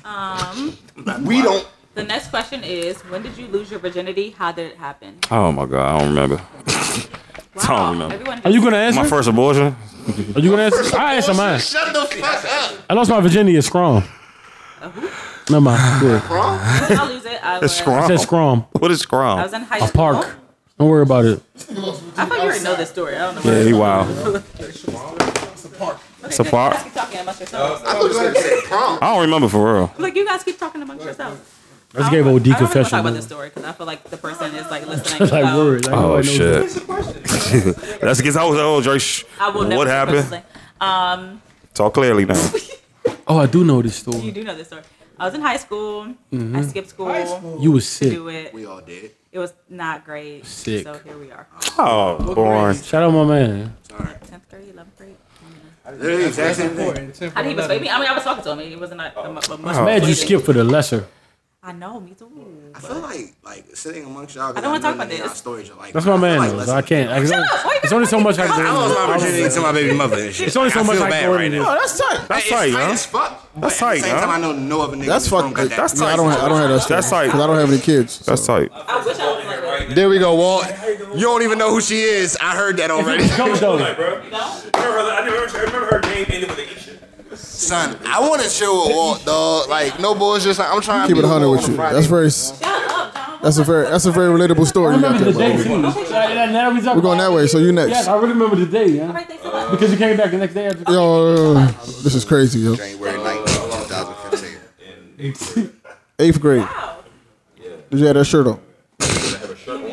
[0.05, 0.77] Um,
[1.25, 1.67] we don't.
[1.95, 4.31] the next question is, when did you lose your virginity?
[4.31, 5.19] How did it happen?
[5.31, 6.41] Oh my god, I don't remember.
[7.63, 8.15] I don't remember.
[8.15, 9.03] Everyone Are you gonna answer?
[9.03, 9.75] My first abortion.
[10.37, 10.97] Are you gonna answer?
[10.97, 11.59] I answer mine.
[11.61, 12.75] Shut the fuck up.
[12.89, 14.05] I lost my virginity at Schrom.
[15.51, 16.01] Never mind.
[16.01, 16.23] Good.
[16.23, 17.45] When did I lose it?
[17.45, 18.07] I was, It's I Schrom.
[18.07, 18.67] said Schrom.
[18.81, 19.43] What is I Schrom?
[19.43, 20.13] was in high A school.
[20.15, 20.37] park.
[20.79, 21.43] Don't worry about it.
[21.57, 23.17] I thought you already know this story.
[23.17, 23.53] I don't know.
[23.53, 24.09] Yeah, he wild.
[26.23, 26.77] It's a park.
[26.79, 27.83] You guys keep talking amongst yourselves.
[27.83, 28.99] I thought you said say prom.
[29.03, 29.93] I don't remember for real.
[29.99, 31.41] Like you guys keep talking amongst yourselves.
[31.95, 32.91] Let's I give don't- OD I don't really wanna confession.
[32.91, 33.15] talk about man.
[33.15, 35.29] this story because I feel like the person is like listening.
[35.31, 35.87] like about- word.
[35.87, 38.03] Like, Oh nobody knows shit.
[38.03, 38.55] Let's get out.
[38.55, 39.27] Oh, Drake.
[39.41, 40.43] I will never What happened?
[40.81, 41.43] Um,
[41.75, 42.51] Talk clearly now.
[43.27, 44.19] Oh, I do know this story.
[44.19, 44.83] you do know this story.
[45.21, 46.05] I was in high school.
[46.05, 46.63] I mm-hmm.
[46.63, 48.11] skipped school You was to sick.
[48.11, 48.55] do it.
[48.55, 49.11] We all did.
[49.31, 50.47] It was not great.
[50.47, 50.83] Sick.
[50.83, 51.47] So here we are.
[51.79, 52.79] Oh, boring.
[52.79, 53.77] Shout out my man.
[54.25, 55.17] Tenth grade, eleventh grade.
[55.93, 57.31] Literally, exact same thing.
[57.35, 57.91] How did he persuade me?
[57.91, 58.61] I mean, I was talking to him.
[58.61, 59.49] He wasn't a, a, a much.
[59.51, 60.17] Man, you persuaded.
[60.17, 61.07] skip for the lesser.
[61.63, 62.73] I know, me too.
[62.75, 64.57] I feel like like sitting amongst y'all.
[64.57, 65.21] I don't wanna talk about this.
[65.21, 65.35] this.
[65.35, 66.39] Stories are like That's my I man.
[66.39, 67.11] like though, less- so I can't.
[67.11, 68.65] I can only, up, it's only so much I I can.
[68.65, 70.47] lost my virginity to my baby mother and shit.
[70.47, 71.59] It's only so I much feel I can bad right into.
[71.59, 71.73] now.
[71.73, 72.29] Oh, that's tight.
[72.29, 72.97] That's It's tight, tight huh?
[72.97, 73.49] fuck.
[73.55, 74.27] but That's tight, the huh?
[74.27, 75.07] I know no other niggas.
[75.07, 75.55] That's in fuck.
[75.55, 75.69] that.
[75.77, 76.17] That's Yeah, I tight.
[76.17, 76.31] don't.
[76.31, 76.89] Have, I don't have that.
[76.89, 77.27] That's tight.
[77.27, 78.13] Because I don't have any kids.
[78.15, 78.31] so.
[78.31, 78.71] That's tight.
[78.73, 79.95] I wish I was.
[79.95, 80.65] There we go, Walt.
[81.15, 82.39] You don't even know who she is.
[82.41, 83.29] I heard that already.
[83.29, 83.77] Coach though.
[83.77, 83.85] bro.
[83.85, 84.33] I remember,
[84.73, 87.03] I remember, I remember her name ended with an E shit.
[87.61, 89.69] Son, I want to chill with Walt, dog.
[89.69, 90.57] Like no bullshit.
[90.57, 90.67] Son.
[90.71, 91.75] I'm trying to Keep to it 100 with you.
[91.77, 91.95] Friday.
[91.95, 92.31] That's very.
[92.31, 93.39] Shut up, John.
[93.43, 93.85] That's a very.
[93.87, 95.83] That's a very relatable story I you got remember there, the day too.
[96.53, 97.47] Now we talk We're going that way.
[97.47, 98.09] So you Yes, next.
[98.09, 99.09] I really remember the day, yeah.
[99.09, 99.71] Alright, thanks a lot.
[99.73, 100.91] Because you came back the next day after.
[100.91, 102.75] Yo, this is crazy, yo.
[102.77, 103.89] January 19th,
[105.19, 105.73] 2015.
[106.19, 106.63] Eighth grade.
[106.63, 106.97] Wow.
[107.91, 108.59] Did you have that shirt on?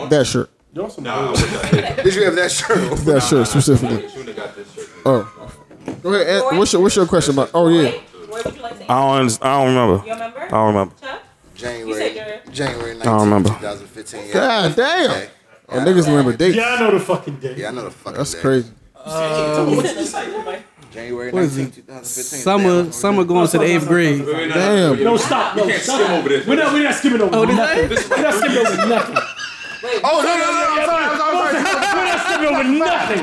[0.09, 0.49] That shirt.
[0.73, 2.77] Did you have that shirt?
[2.91, 3.05] on?
[3.05, 4.07] That shirt specifically.
[5.05, 5.29] Oh.
[6.01, 6.43] Go ahead.
[6.43, 6.57] Ant.
[6.57, 7.51] What's your What's your question about?
[7.53, 7.91] Oh yeah.
[8.29, 9.27] Roy, would you like to I don't.
[9.27, 10.05] underst- I don't remember.
[10.05, 10.41] You remember?
[10.41, 10.95] I don't remember.
[11.01, 11.21] Chuck?
[11.55, 13.49] January, your- January 19th, don't remember.
[13.49, 14.27] 2015.
[14.27, 14.33] Yeah.
[14.33, 15.11] God damn.
[15.11, 15.29] Okay.
[15.69, 16.55] Oh, niggas remember dates.
[16.55, 17.55] Yeah, I know the fucking day.
[17.57, 18.17] Yeah, I know the fucking.
[18.17, 18.39] That's day.
[18.41, 18.71] crazy.
[19.03, 19.83] Um,
[20.91, 22.39] January What is 19th, 2015.
[22.39, 22.91] Summer, Damn.
[22.91, 24.25] summer going to the eighth grade.
[24.25, 25.03] Damn.
[25.03, 25.55] No, stop.
[25.57, 25.99] No, stop.
[26.01, 26.47] Skim over this.
[26.47, 27.89] We're not, we're not skipping over oh, nothing.
[28.09, 29.17] We're not skipping over nothing.
[30.03, 30.73] Oh, no, no, no, no.
[30.73, 31.97] I'm sorry, I'm sorry, I'm sorry.
[31.97, 33.21] We're not skipping over nothing.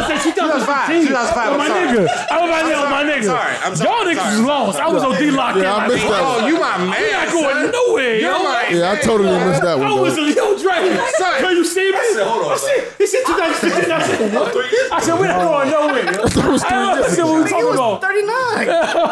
[0.00, 1.06] I'm about to say 2015.
[1.06, 1.86] 2005, Oh, my sorry.
[1.86, 2.08] nigga.
[2.30, 3.24] I'm about to say, oh, my nigga.
[3.24, 4.78] sorry, I'm sorry, Y'all niggas was lost.
[4.80, 5.56] I was on D lock.
[5.56, 6.48] Yeah, I missed that Oh, one.
[6.48, 6.88] you my man.
[6.90, 7.70] We're not going son.
[7.70, 8.16] nowhere.
[8.16, 9.86] You're my Yeah, I totally missed that one.
[9.86, 10.24] I was though.
[10.24, 10.74] a yo Dre.
[11.40, 11.98] Can you see me?
[11.98, 13.92] I said, hold on, said, he said 2015.
[13.92, 14.54] I said, what?
[14.90, 16.04] Oh, I said, we're not going nowhere.
[16.04, 16.26] yo.
[16.40, 18.00] That was three I years said, what we talking about?
[18.02, 18.66] 39.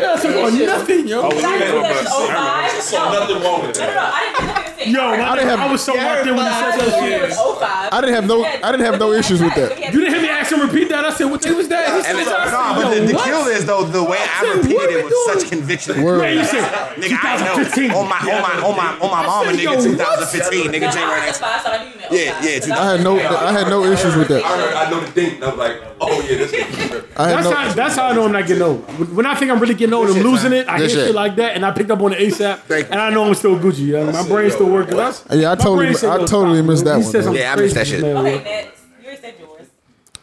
[0.00, 1.22] That's about nothing, yo.
[1.22, 1.36] I do
[1.82, 2.82] this in 05?
[2.82, 3.12] So No.
[3.12, 3.94] nothing wrong with No, no, it.
[3.94, 4.00] no.
[4.00, 4.69] I didn't do anything.
[4.86, 7.34] Yo, my I didn't have- I was so locked in when you said that shit.
[7.38, 7.58] Oh
[7.92, 8.44] I didn't have no.
[8.44, 9.78] I didn't have no issues with that.
[9.92, 11.04] You didn't hear me ask him repeat that?
[11.04, 11.88] I said, what day was that?
[11.88, 13.24] He And said, it's, I said, no, but the, yo, the what?
[13.24, 15.38] kill is though the way I said, what repeated are we it with doing?
[15.40, 16.02] such conviction.
[16.02, 16.18] Word.
[16.20, 16.64] Man, you said,
[16.96, 17.56] Nigga, I know.
[17.64, 17.90] 2015.
[17.90, 20.30] On my, on my, on my, on my mama, said, yo, nigga, what?
[20.30, 21.40] 2015, nigga, No, I January was 19th.
[21.40, 22.44] five, so I knew you meant Yeah, 05.
[22.44, 23.12] yeah, Because I I had no.
[23.20, 24.42] I had no issues with I that.
[24.44, 27.38] heard, I know the date, and I was like, oh yeah, this is I had
[27.38, 27.54] That's no.
[27.54, 29.14] how, that's how I know I'm not getting old.
[29.14, 30.60] When I think I'm really getting old, I'm shit, losing man.
[30.64, 30.68] it.
[30.68, 31.06] I hear This shit.
[31.08, 33.56] shit like that, and I picked up on the ASAP, and I know I'm still
[33.58, 33.86] Gucci.
[33.88, 34.10] Yeah?
[34.10, 34.96] My brain's still working.
[34.96, 35.08] Yeah,
[35.52, 37.24] I totally- I totally missed that one, said though.
[37.26, 38.02] something Yeah, I missed that shit.
[38.02, 38.80] Okay, next.
[39.00, 39.68] You already said yours.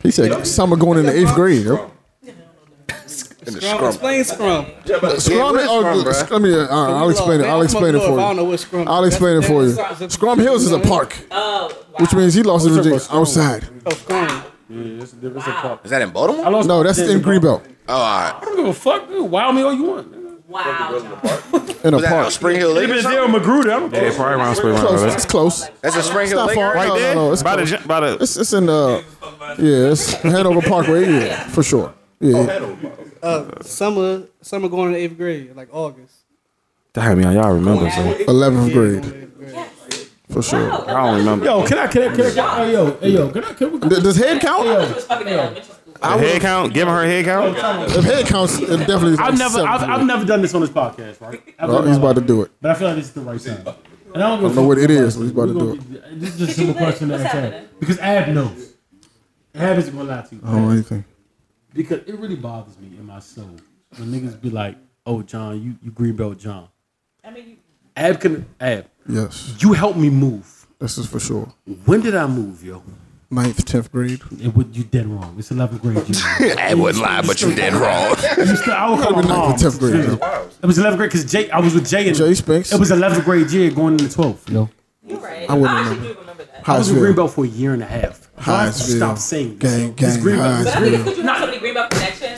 [0.03, 1.65] He said summer going in the eighth grade.
[1.65, 1.91] Yo.
[3.47, 4.65] Schrom, explain Schrom.
[4.83, 5.01] Schrom.
[5.01, 6.29] what is oh, Schrom, bruh?
[6.31, 6.53] Let me.
[6.53, 7.45] Uh, I'll explain it.
[7.45, 8.49] I'll explain it I for don't know you.
[8.49, 8.87] what Schrom.
[8.87, 9.71] I'll explain it for you.
[10.07, 11.95] Schrom Hills is a park, Oh, wow.
[11.99, 13.67] which means he lost his virginity outside.
[13.85, 14.43] Oh, Schrom.
[14.69, 15.85] It's a different part.
[15.85, 16.63] Is that in Baltimore?
[16.65, 17.59] No, that's virginity, in bro.
[17.59, 17.73] Greenbelt.
[17.87, 18.33] Oh, all right.
[18.41, 19.07] I don't give a fuck.
[19.07, 19.31] dude.
[19.31, 20.13] Wow me all you want.
[20.49, 20.51] Nigga.
[20.51, 20.99] Wow.
[21.51, 21.67] John.
[21.83, 22.31] In a Was that park.
[22.31, 22.89] Spring Hill If Lake?
[22.89, 23.19] or it's something?
[23.21, 24.13] there with Magruder, I don't Yeah, care.
[24.13, 24.91] probably around Spring Close.
[25.01, 25.09] Mountain.
[25.15, 25.69] It's close.
[25.81, 26.55] That's a Spring It's Hill not Lake.
[26.55, 26.73] far.
[26.73, 26.87] right?
[26.87, 27.15] no, there?
[27.15, 27.33] no, no.
[27.33, 27.81] It's By the, close.
[27.81, 29.03] j- by the, It's, it's in the.
[29.59, 31.05] Yeah, it's Hanover Parkway.
[31.11, 31.93] Yeah, for sure.
[32.19, 32.69] Yeah.
[33.21, 36.13] Uh, summer, summer going to eighth grade, like August.
[36.93, 38.13] damn, y'all, y'all remember, so.
[38.25, 39.26] 11th grade.
[40.29, 40.71] For sure.
[40.71, 41.45] I don't remember.
[41.45, 43.53] Yo, can I, can I, can I, can I hey, yo, hey, yo, can I,
[43.53, 44.63] can we, Does head count?
[44.63, 45.93] She was fucking in elementary school.
[46.01, 46.73] The head count?
[46.73, 47.57] Give her head count?
[47.95, 49.19] If head counts, it definitely is.
[49.19, 49.81] I've like never, I've.
[49.89, 51.41] I've never done this on this podcast, right?
[51.59, 52.15] Ever Oh, in my he's about life.
[52.17, 52.51] to do it.
[52.61, 53.57] But I feel like this is the right time.
[54.13, 56.19] And I don't, I don't know what it is, but he's about to do it.
[56.19, 57.43] This is just a simple question to What's ask Ab.
[57.43, 57.69] happening?
[57.79, 58.73] Because Ab knows.
[59.55, 60.41] Ab isn't gonna lie to you.
[60.45, 61.05] I don't know anything.
[61.73, 63.49] Because it really bothers me in my soul
[63.97, 66.67] when niggas be like, "Oh, John, you you greenbelt John."
[67.23, 67.55] I mean, you,
[67.95, 68.85] Ab can Ab.
[69.07, 70.67] Yes, You helped me move.
[70.79, 71.53] this is for sure.
[71.85, 72.83] When did I move, yo?
[73.29, 74.21] Ninth, tenth grade.
[74.41, 75.35] It would you dead wrong.
[75.37, 76.57] It's 11th grade.
[76.59, 78.15] I wouldn't lie, but you dead wrong.
[78.37, 79.55] You still- I would call my Ninth mom.
[79.57, 80.05] tenth grade.
[80.05, 80.13] yo.
[80.61, 81.49] It was 11th grade because Jay.
[81.49, 82.71] I was with Jay and Jay Spinks.
[82.71, 84.49] It was 11th grade year going into 12th.
[84.49, 84.69] Yo,
[85.05, 85.49] you're right.
[85.49, 86.13] I wouldn't actually remember.
[86.13, 86.69] do remember that.
[86.69, 88.29] I was with greenbelt for a year and a half.
[88.37, 88.97] I have Hyattsville.
[88.97, 89.93] stop saying this, Gang, yo.
[89.95, 91.05] This gang, Greenbelt- But I think it's Hyattsville.
[91.05, 91.17] because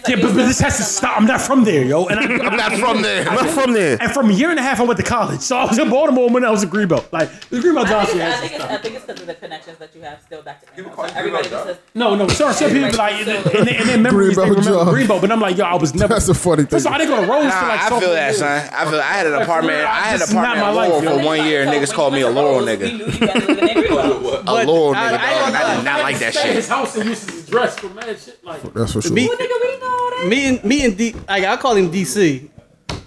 [0.10, 1.18] Yeah, but, but this has to stop.
[1.18, 2.06] I'm not from there, yo.
[2.08, 3.28] And I, I'm not from there.
[3.28, 3.98] I'm not from there.
[4.02, 5.42] And from a year and a half, I went to college.
[5.42, 7.12] So I was in Baltimore when I was in Greenbelt.
[7.12, 9.28] Like, the Greenbelt I Johnson think, it's, I, think it's, I think it's because of
[9.28, 11.78] the connections that you have still back to People call So everybody Greenbelt, dog.
[11.94, 14.88] No, no, sorry, some people be like, and then, and then memories, they remember job.
[14.88, 15.22] Greenbelt.
[15.22, 16.14] But I'm like, yo, I was never.
[16.14, 16.68] That's a funny thing.
[16.70, 18.34] First of all, I didn't go to Rose Nah, for like I feel that, year.
[18.34, 18.70] son.
[18.74, 19.00] I feel.
[19.00, 19.78] I had an apartment.
[19.78, 21.20] real, I had this an is not apartment my in life, Laurel yo.
[21.20, 21.66] for one year.
[21.66, 22.80] So Niggas called me a went to Laurel Rose, nigga.
[22.80, 24.44] We knew you guys living in Greenbelt.
[24.48, 25.54] A Laurel I- nigga, I dog.
[25.54, 26.56] gonna I did not like that Stay at shit.
[26.56, 28.44] his house and use his dress for mad shit.
[28.46, 29.12] Like, That's for sure.
[29.12, 30.28] Me, Nigga, we know that.
[30.30, 32.50] me and me and D, like I call him DC You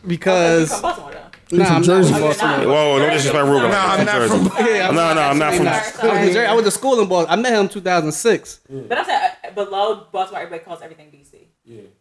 [0.07, 0.71] because
[1.59, 1.65] from Baltimore, though.
[1.65, 2.12] nah, from I'm Jersey.
[2.12, 3.71] not from Whoa, don't disrespect Ruben.
[3.71, 4.67] No, I'm not from.
[4.67, 5.69] Yeah, I'm No, no, I'm not from.
[5.69, 6.38] I was from Jersey.
[6.41, 7.33] I went to school in Baltimore.
[7.33, 8.61] I met him in 2006.
[8.88, 11.47] But I'm saying uh, below Baltimore, everybody calls everything DC.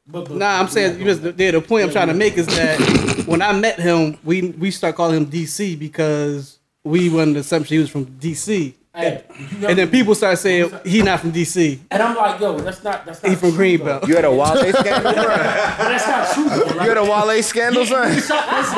[0.08, 2.48] but, but, Nah, I'm saying you just yeah, the point I'm trying to make is
[2.48, 2.80] that
[3.28, 7.40] when I met him, we we start calling him DC because we were under the
[7.42, 8.74] assumption he was from DC.
[8.94, 9.24] Hey,
[9.60, 11.80] you And then people start saying he not from DC.
[11.90, 14.06] And I'm like, yo, that's not that's not He from Greenbelt.
[14.06, 15.14] You had a Wale scandal?
[15.14, 16.50] But that's not true.
[16.50, 16.74] Though.
[16.84, 18.14] You had a Wale scandal, son?
[18.14, 18.28] But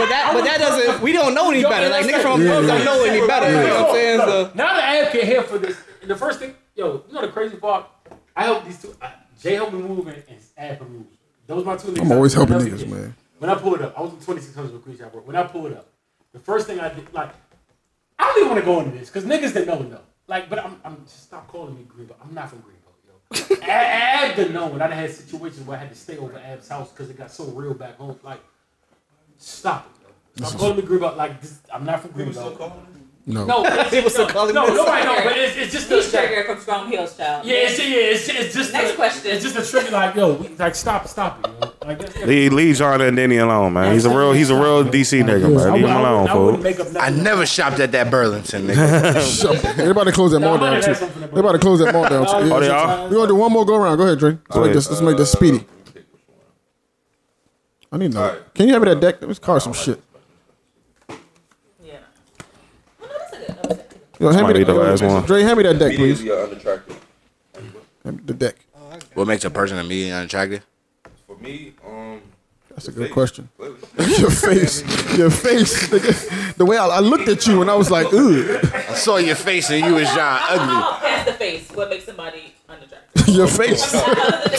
[0.09, 1.89] that but that doesn't we don't know any Yo, better.
[1.89, 3.49] Like niggas from like- Bronx don't know any better.
[3.49, 4.19] You know what I'm saying?
[4.19, 5.77] So Now the ad can here for this.
[6.01, 7.87] And the first thing, yo, you know the crazy part?
[8.35, 8.93] I helped these two.
[9.01, 11.07] I, Jay helped me move and, and Ad helped me move.
[11.47, 12.01] Those my two niggas.
[12.01, 13.15] I'm always I- I helping niggas, man.
[13.39, 15.87] When I pulled up, I was in 2600 with Green Shop When I pulled up,
[16.31, 17.31] the first thing I did, like,
[18.19, 20.01] I don't even want to go into this because niggas that know know.
[20.27, 22.15] Like, but I'm, I'm just stop calling me Greenbelt.
[22.23, 23.55] I'm not from Greenbelt, yo.
[23.61, 26.37] Ab Ab done know when I done had situations where I had to stay over
[26.37, 28.19] Ab's house because it got so real back home.
[28.23, 28.39] Like,
[29.37, 30.07] stop it,
[30.41, 30.47] yo.
[30.47, 31.17] Stop calling me Greenbelt.
[31.17, 32.71] Like, this, I'm not from Greenbelt.
[33.25, 33.45] No.
[33.45, 36.11] No, it's- People still no, calling no, me nobody know, but it's, it's just He's
[36.11, 37.45] the, triggered from Strong Hills, child.
[37.45, 39.31] yeah, it's, yeah, it's, it's just Next the, question.
[39.31, 41.73] It's just a trigger, like yo, we, like stop, stop it, yo.
[41.87, 43.93] Like that's, that's Leave, leave John and Denny alone, man.
[43.93, 45.73] He's a real, he's a real DC nigga, man.
[45.73, 46.97] Leave him alone, would- I wouldn't fool.
[46.99, 49.79] I never shopped at that Burlington, nigga.
[49.79, 50.87] Everybody close that mall down too.
[50.89, 52.31] had something about Everybody close that mall down too.
[52.53, 53.03] Oh, they Yeah, are?
[53.07, 53.97] We're gonna do one more go around.
[53.99, 54.37] Go ahead, Dre.
[54.49, 54.89] Let's make this.
[54.89, 55.59] Let's make this speedy.
[55.59, 55.61] Uh,
[57.93, 58.41] I need to know.
[58.53, 59.21] Can you have me that deck?
[59.21, 60.01] Let's car some shit.
[61.83, 61.99] Yeah.
[62.99, 63.47] Well, no, that's a good.
[63.47, 64.01] That was it.
[64.23, 65.23] Yo, hand Might me be the that, last one.
[65.25, 66.21] Dre, hand me that deck, please.
[66.21, 67.05] Immediately are unattractive.
[68.05, 68.55] Hand me The deck.
[69.15, 70.65] What makes a person immediately unattractive?
[71.27, 72.21] For me, um,
[72.69, 73.49] That's a good question.
[73.59, 74.81] Your face,
[75.17, 75.89] your face.
[75.89, 76.55] nigga.
[76.55, 78.65] The way I, I looked at you and I was like, ugh.
[78.73, 80.65] I saw your face and you was John ugly.
[80.67, 81.69] How past the face?
[81.71, 83.27] What makes somebody unattractive?
[83.27, 83.93] Your face.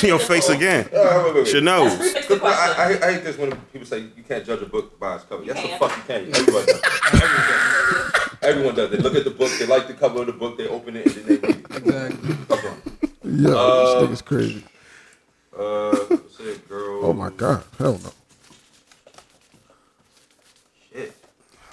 [0.03, 0.87] Your face again.
[0.87, 1.48] Uh, wait, wait, wait.
[1.48, 1.88] Should know.
[1.88, 2.74] The Cause I.
[3.03, 5.44] I, I hate this when people say you can't judge a book by its cover.
[5.44, 6.35] Yes, the fuck you can.
[6.35, 6.81] Everybody does.
[7.12, 7.93] Everyone does.
[8.44, 8.90] Everyone does.
[8.90, 11.07] They look at the book, they like the cover of the book, they open it,
[11.07, 12.33] and then they read exactly.
[12.35, 12.80] Fuck wrong.
[13.24, 14.64] Yo, this nigga's crazy.
[15.59, 15.94] Uh,
[16.30, 17.07] say girl.
[17.07, 17.64] Oh my god.
[17.78, 18.11] Hell no.
[20.92, 21.14] Shit.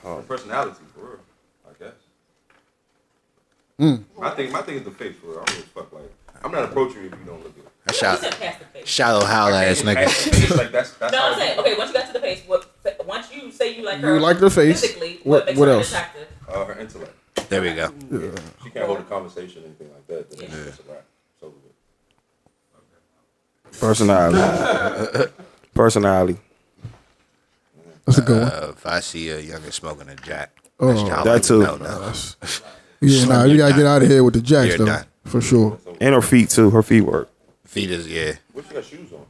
[0.05, 0.21] Oh.
[0.27, 1.19] Personality, for real.
[1.69, 1.93] I guess.
[3.79, 4.03] Mm.
[4.17, 5.39] My thing, my thing is the face, for real.
[5.41, 5.91] I don't give a fuck.
[5.93, 7.65] Like, I'm not approaching you if you don't look good.
[7.87, 8.87] I shot said past the face.
[8.87, 10.57] shallow howl ass nigga.
[10.57, 12.69] like that's that's No, I'm saying, okay, once you got to the face, what?
[13.11, 14.79] Once you say you like her, You her, like the face.
[14.81, 15.89] Physically, What- what, what her else?
[15.89, 16.27] Attractive?
[16.47, 17.13] uh, her intellect.
[17.49, 17.91] There we go.
[18.63, 20.31] She can't hold a conversation or anything like that.
[20.31, 21.03] Then it's just a wrap.
[21.35, 21.55] It's over
[23.71, 23.79] with.
[23.79, 25.31] Personality.
[25.73, 26.37] Personality.
[28.05, 28.51] That's a good one.
[28.51, 31.63] Uh, if I see a younger smoking a jack, Oh, that's John that like, too.
[31.63, 32.13] No, no.
[33.01, 34.85] Yeah, nah, you gotta get out of here with the jacks You're though.
[34.85, 35.05] done.
[35.25, 35.77] For sure.
[35.99, 36.69] And her feet too.
[36.71, 37.29] Her feet work.
[37.65, 38.33] Feet is yeah.
[38.53, 39.25] What you got shoes on?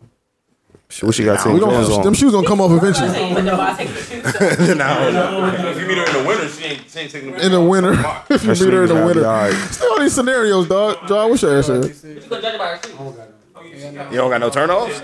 [1.01, 2.03] What she got Nah, We gonna, on?
[2.03, 3.09] them shoes gonna come off eventually.
[3.09, 4.25] say you put take the shoes.
[5.71, 7.61] If you meet her in the winter, she ain't, she ain't taking them In the
[7.61, 7.93] winter.
[8.29, 9.21] if you Her beat her in the winter.
[9.21, 9.73] gotta be alright.
[9.73, 11.07] Still all these scenarios, dog.
[11.07, 11.75] John, what's your answer?
[11.75, 14.11] You gonna judge by her shoes.
[14.11, 15.01] You don't got no turnoffs?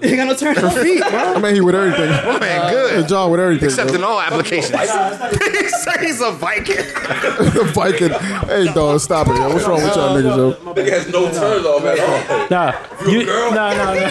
[0.00, 1.18] You got no turn on feet, bro.
[1.34, 2.08] I mean, he with everything.
[2.10, 3.08] Man, Hey, good.
[3.08, 3.64] John with everything.
[3.68, 4.70] Except in all applications.
[4.80, 6.76] he said he's a Viking.
[6.76, 8.10] the Viking.
[8.48, 9.34] Hey, dog, stop it.
[9.34, 9.48] Yo.
[9.48, 10.52] What's wrong with y'all niggas, yo?
[10.74, 12.48] Nigga has no turns off at all.
[12.48, 13.50] Nah, you, girl?
[13.50, 14.08] nah, nah, nah.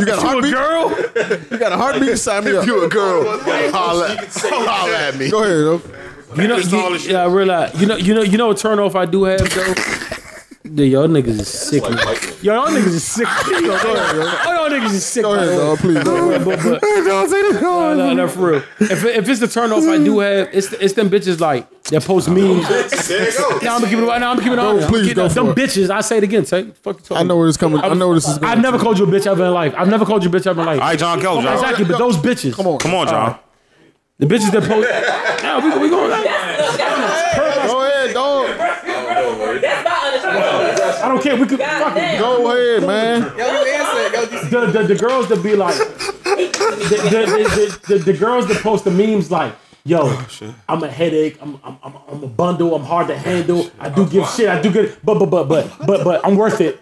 [0.00, 0.52] You got a heartbeat?
[0.52, 0.90] girl?
[1.50, 2.18] You got a heartbeat?
[2.18, 2.66] Sign me up.
[2.66, 3.38] You a girl?
[3.70, 5.30] Holla, holla at me.
[5.30, 5.82] Go ahead, yo.
[6.36, 7.80] You know, you, yeah, I realize.
[7.80, 9.74] You know, you know, you know, what turn off I do have though.
[10.72, 11.82] Yeah, y'all niggas is sick.
[11.82, 11.98] man.
[12.42, 13.26] Yo, y'all niggas is sick.
[13.50, 14.22] Yo, go ahead, yo.
[14.22, 15.22] Oh, y'all niggas is sick.
[15.22, 15.78] Go ahead, dog.
[15.78, 15.94] Please.
[16.04, 18.62] But, but, but, no, no, no, for real.
[18.78, 20.48] If, if it's the turnoff, I do have.
[20.52, 22.68] It's it's them bitches like that post memes.
[22.68, 23.58] There you go.
[23.62, 24.06] Now I'm keeping it.
[24.20, 24.82] Now I'm keeping it Go, on.
[24.84, 25.56] I'm please, keeping- go Them for it.
[25.56, 25.90] bitches.
[25.90, 26.44] I say it again.
[26.46, 27.02] Say fuck you.
[27.02, 27.80] talking I know where this coming.
[27.80, 28.52] I know where this is going.
[28.52, 29.74] I've never called you a bitch ever in life.
[29.76, 30.80] I've never called you a bitch ever in life.
[30.80, 31.52] All right, John, go, John.
[31.54, 32.54] Exactly, but those bitches.
[32.54, 32.78] Come on.
[32.78, 33.38] Come on, John.
[34.18, 34.88] The bitches that post.
[35.42, 36.10] Now we, we going.
[36.10, 38.46] Go ahead, dog.
[39.60, 40.89] That's not understandable.
[41.02, 41.36] I don't care.
[41.36, 42.18] We could God fuck it.
[42.18, 43.22] Go ahead, man.
[43.36, 44.50] Yo, you answer.
[44.56, 45.84] Yo, The, the, the girls that be like, the,
[46.88, 51.38] the, the, the, the girls that post the memes like, yo, oh, I'm a headache,
[51.40, 54.60] I'm, I'm, I'm, I'm a bundle, I'm hard to handle, I do give shit, I
[54.60, 56.80] do good, but, but, but, but, but, but, I'm worth it.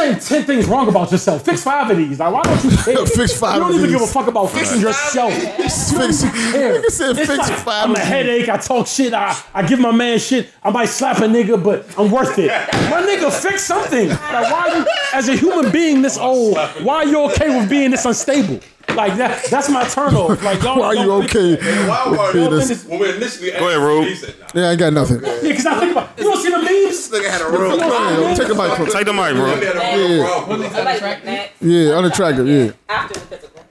[0.00, 1.44] You named 10 things wrong about yourself.
[1.44, 2.18] Fix five of these.
[2.18, 3.06] Like, why don't you care?
[3.06, 5.32] Fix five You don't even give a fuck about fixing yourself.
[5.56, 5.92] Fix.
[5.92, 6.80] care.
[6.80, 7.84] Nigga said It's fix like, five.
[7.90, 8.48] I'm a headache.
[8.48, 9.12] I talk shit.
[9.12, 10.48] I, I give my man shit.
[10.62, 12.48] I might slap a nigga, but I'm worth it.
[12.48, 14.08] My nigga, fix something.
[14.08, 17.68] Like, why are you, as a human being this old, why are you okay with
[17.68, 18.60] being this unstable?
[18.96, 19.44] Like that.
[19.50, 20.42] That's my turnoff.
[20.42, 20.78] Like y'all.
[20.80, 21.56] Why are you don't okay?
[21.56, 24.06] The wild part Being is, this- when we initially Go ahead, Rube.
[24.06, 24.46] he said, nah.
[24.54, 25.20] Yeah, I ain't got nothing.
[25.22, 26.18] Yeah, because I think about.
[26.18, 27.10] You don't see the memes.
[27.10, 28.72] Nigga had a real Yeah, take the mic.
[28.76, 29.46] from- Take the mic, He bro.
[29.46, 30.26] had a real Yeah.
[30.26, 30.62] problem.
[30.62, 31.52] I like next.
[31.62, 32.46] Yeah, unattractive.
[32.48, 33.62] Yeah, After the physical.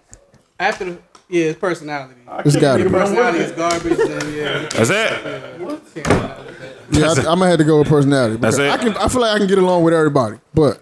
[0.60, 0.98] After the
[1.30, 2.16] yeah, his personality.
[2.46, 2.90] it's got to be.
[2.90, 3.98] Personality is garbage.
[3.98, 4.68] Then yeah.
[4.70, 6.20] That's it.
[6.92, 8.38] Yeah, I, I'm gonna have to go with personality.
[8.38, 8.80] That's because it?
[8.80, 8.98] I can.
[8.98, 10.82] I feel like I can get along with everybody, but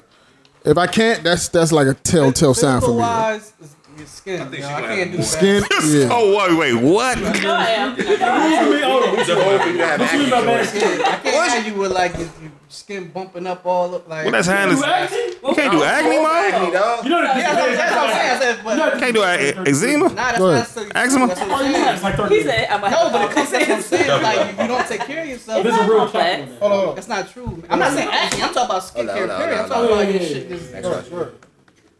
[0.63, 3.00] if I can't, that's that's like a telltale sign for Physical me.
[3.02, 4.50] wise, is your skin.
[4.50, 5.26] think yo, she I gonna can't have do more.
[5.26, 5.64] Skin.
[5.88, 6.10] Yeah.
[6.12, 7.18] Oh, wait, wait, what?
[7.18, 7.96] I am.
[7.96, 9.98] that.
[10.02, 14.26] I can't have you with like your, your skin bumping up all up like.
[14.26, 14.80] Well, that's handles.
[14.82, 16.72] You can't do acne, man.
[16.74, 17.04] dog.
[17.04, 18.32] You know the yeah, that's, that's what I'm saying.
[18.32, 20.10] I said, but Can't do a- eczema.
[20.10, 20.92] nah, that's Go not ahead.
[20.96, 21.28] Eczema?
[21.28, 21.58] That's what I'm oh,
[22.28, 22.32] saying.
[22.32, 24.22] He said, I'm a No, but it comes that's what I'm saying.
[24.24, 26.38] Like if you don't take care of yourself, There's a real complex.
[26.38, 26.60] compliment.
[26.60, 26.96] Hold on, hold on.
[26.96, 27.64] that's not true.
[27.70, 28.42] I'm not saying acne.
[28.42, 29.18] I'm talking about skincare.
[29.18, 29.60] Hold on, Period.
[29.60, 30.50] I'm talking about your shit.
[30.50, 30.74] Just,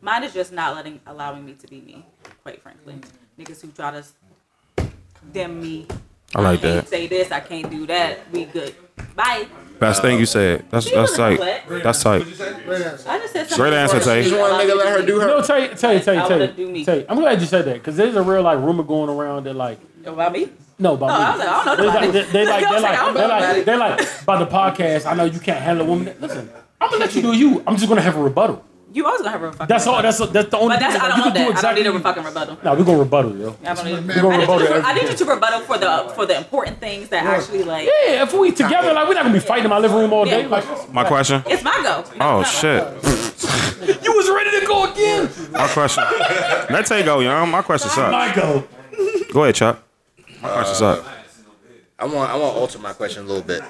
[0.02, 2.06] Mine is just not letting, allowing me to be me,
[2.44, 2.96] quite frankly.
[3.40, 4.04] Niggas who try to
[5.32, 5.88] dim me.
[6.36, 6.90] I like can't that.
[6.90, 8.30] say this, I can't do that.
[8.32, 8.76] We good.
[9.16, 9.48] Bye.
[9.80, 10.66] Best thing you said.
[10.70, 11.40] That's that's tight.
[11.70, 12.22] That's tight.
[12.22, 12.38] I just
[13.34, 13.58] said something.
[13.58, 14.24] Great answer, Tay.
[14.24, 15.28] Just want a nigga let her do her.
[15.28, 16.84] No, Tay, Tay, Tay, I Tay, wanna do me.
[16.86, 17.06] Tay.
[17.08, 19.80] I'm glad you said that because there's a real like rumor going around that like
[20.06, 20.50] oh, About me?
[20.80, 21.24] no about Oh, me.
[21.24, 22.32] I like, I don't know They about like, they, it.
[22.34, 23.66] they like, I they was like, like, I don't they know like, it.
[23.66, 25.06] they like, about the podcast.
[25.06, 26.16] I know you can't handle a woman.
[26.20, 26.50] Listen,
[26.82, 27.64] I'm gonna let you do you.
[27.66, 28.64] I'm just gonna have a rebuttal.
[28.94, 29.98] You always gonna have a fucking That's all.
[29.98, 30.28] rebuttal.
[30.28, 30.76] That's that's the only.
[30.76, 31.02] But that's, thing.
[31.02, 31.62] I don't you want can that.
[31.62, 32.58] do I don't need a exactly- fucking rebuttal.
[32.64, 33.56] Nah, we gonna rebuttal, yo.
[33.66, 35.60] I don't need, We I gonna need, you rebuttal to, I need you to rebuttal
[35.62, 37.86] for the for the important things that actually like.
[37.86, 40.26] Yeah, if we together, like we're not gonna be fighting in my living room all
[40.26, 40.48] day.
[40.48, 41.44] Like, My question.
[41.48, 42.04] It's my go.
[42.22, 42.82] Oh shit.
[44.04, 45.30] you was ready to go again.
[45.52, 46.04] My question.
[46.70, 47.50] Let Tay go, young.
[47.52, 48.12] My question sucks.
[48.12, 48.64] My go.
[49.34, 49.84] Go ahead, Chuck.
[50.42, 51.10] My question uh, sucks.
[52.00, 53.62] I want I want to alter my question a little bit.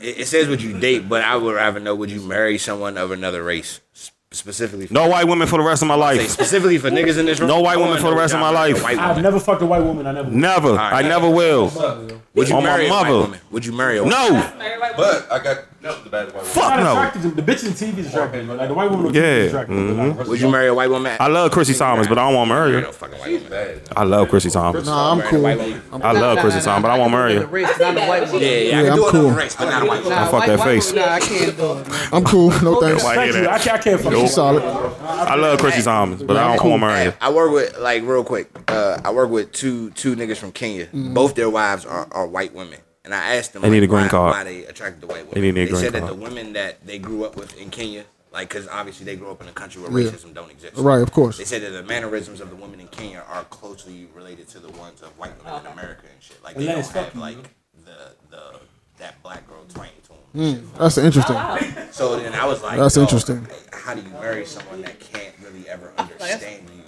[0.00, 2.96] It, it says would you date, but I would rather know would you marry someone
[2.96, 4.86] of another race, S- specifically.
[4.86, 6.28] For, No white women for the rest of my life.
[6.28, 7.48] specifically for niggas in this room.
[7.48, 8.98] No white I woman for the rest of my y'all marry a life.
[8.98, 10.06] I've never fucked a white woman.
[10.06, 10.30] I never.
[10.30, 10.76] Never.
[10.78, 11.70] I never will.
[12.34, 13.40] Would you On my marry a white woman?
[13.50, 14.52] Would you marry a white No.
[14.96, 17.30] But I got the bad white Fuck no.
[17.30, 18.46] the bitch in TV is attractive.
[18.48, 19.76] Like the white woman on TV Yeah, is attractive.
[19.76, 20.16] mhm.
[20.18, 21.16] Like, Would you marry a white woman?
[21.20, 22.92] I love Chrissy Thomas, but I don't want to marry No her.
[22.92, 23.80] fucking white woman.
[23.96, 24.86] I love Chrissy Thomas.
[24.86, 25.46] Nah, I'm cool.
[25.46, 27.46] I love Chrissy Thomas, but I won't marry The her.
[27.46, 28.40] race, not a white woman.
[28.42, 29.20] Yeah, yeah, I Yeah, can I'm cool.
[29.26, 30.18] another race, but not a white woman.
[30.18, 30.92] Nah, fuck that face.
[30.92, 31.86] Nah, I can't do it.
[32.12, 32.50] I'm cool.
[32.62, 33.04] No thanks.
[33.04, 33.48] Why Thank hear you.
[33.48, 33.82] I can't, I
[34.22, 34.62] can't She's solid.
[34.64, 37.16] I love Chrissy Thomas, but I don't want to marry her.
[37.20, 38.50] I work with like real quick.
[38.68, 40.88] Uh, I work with two two niggas from Kenya.
[40.92, 44.02] Both their wives are, are white women, and I asked them They need a green
[44.04, 44.30] why, card.
[44.32, 45.34] why they attracted to white women.
[45.34, 46.12] They need a they green said that card.
[46.12, 49.40] the women that they grew up with in Kenya, like because obviously they grew up
[49.42, 50.10] in a country where Yeah.
[50.10, 50.76] racism don't exist.
[50.76, 51.38] Right, of course.
[51.38, 54.70] They said that the mannerisms of the women in Kenya are closely related to the
[54.72, 56.42] ones of white women in America and shit.
[56.42, 57.38] Like they don't have like
[57.84, 58.42] the the
[58.98, 59.88] that black girl twang
[60.32, 60.70] to them.
[60.78, 61.36] That's interesting.
[61.92, 63.46] So then I was like, That's interesting.
[63.72, 66.82] How do you marry someone that can't really ever understand you?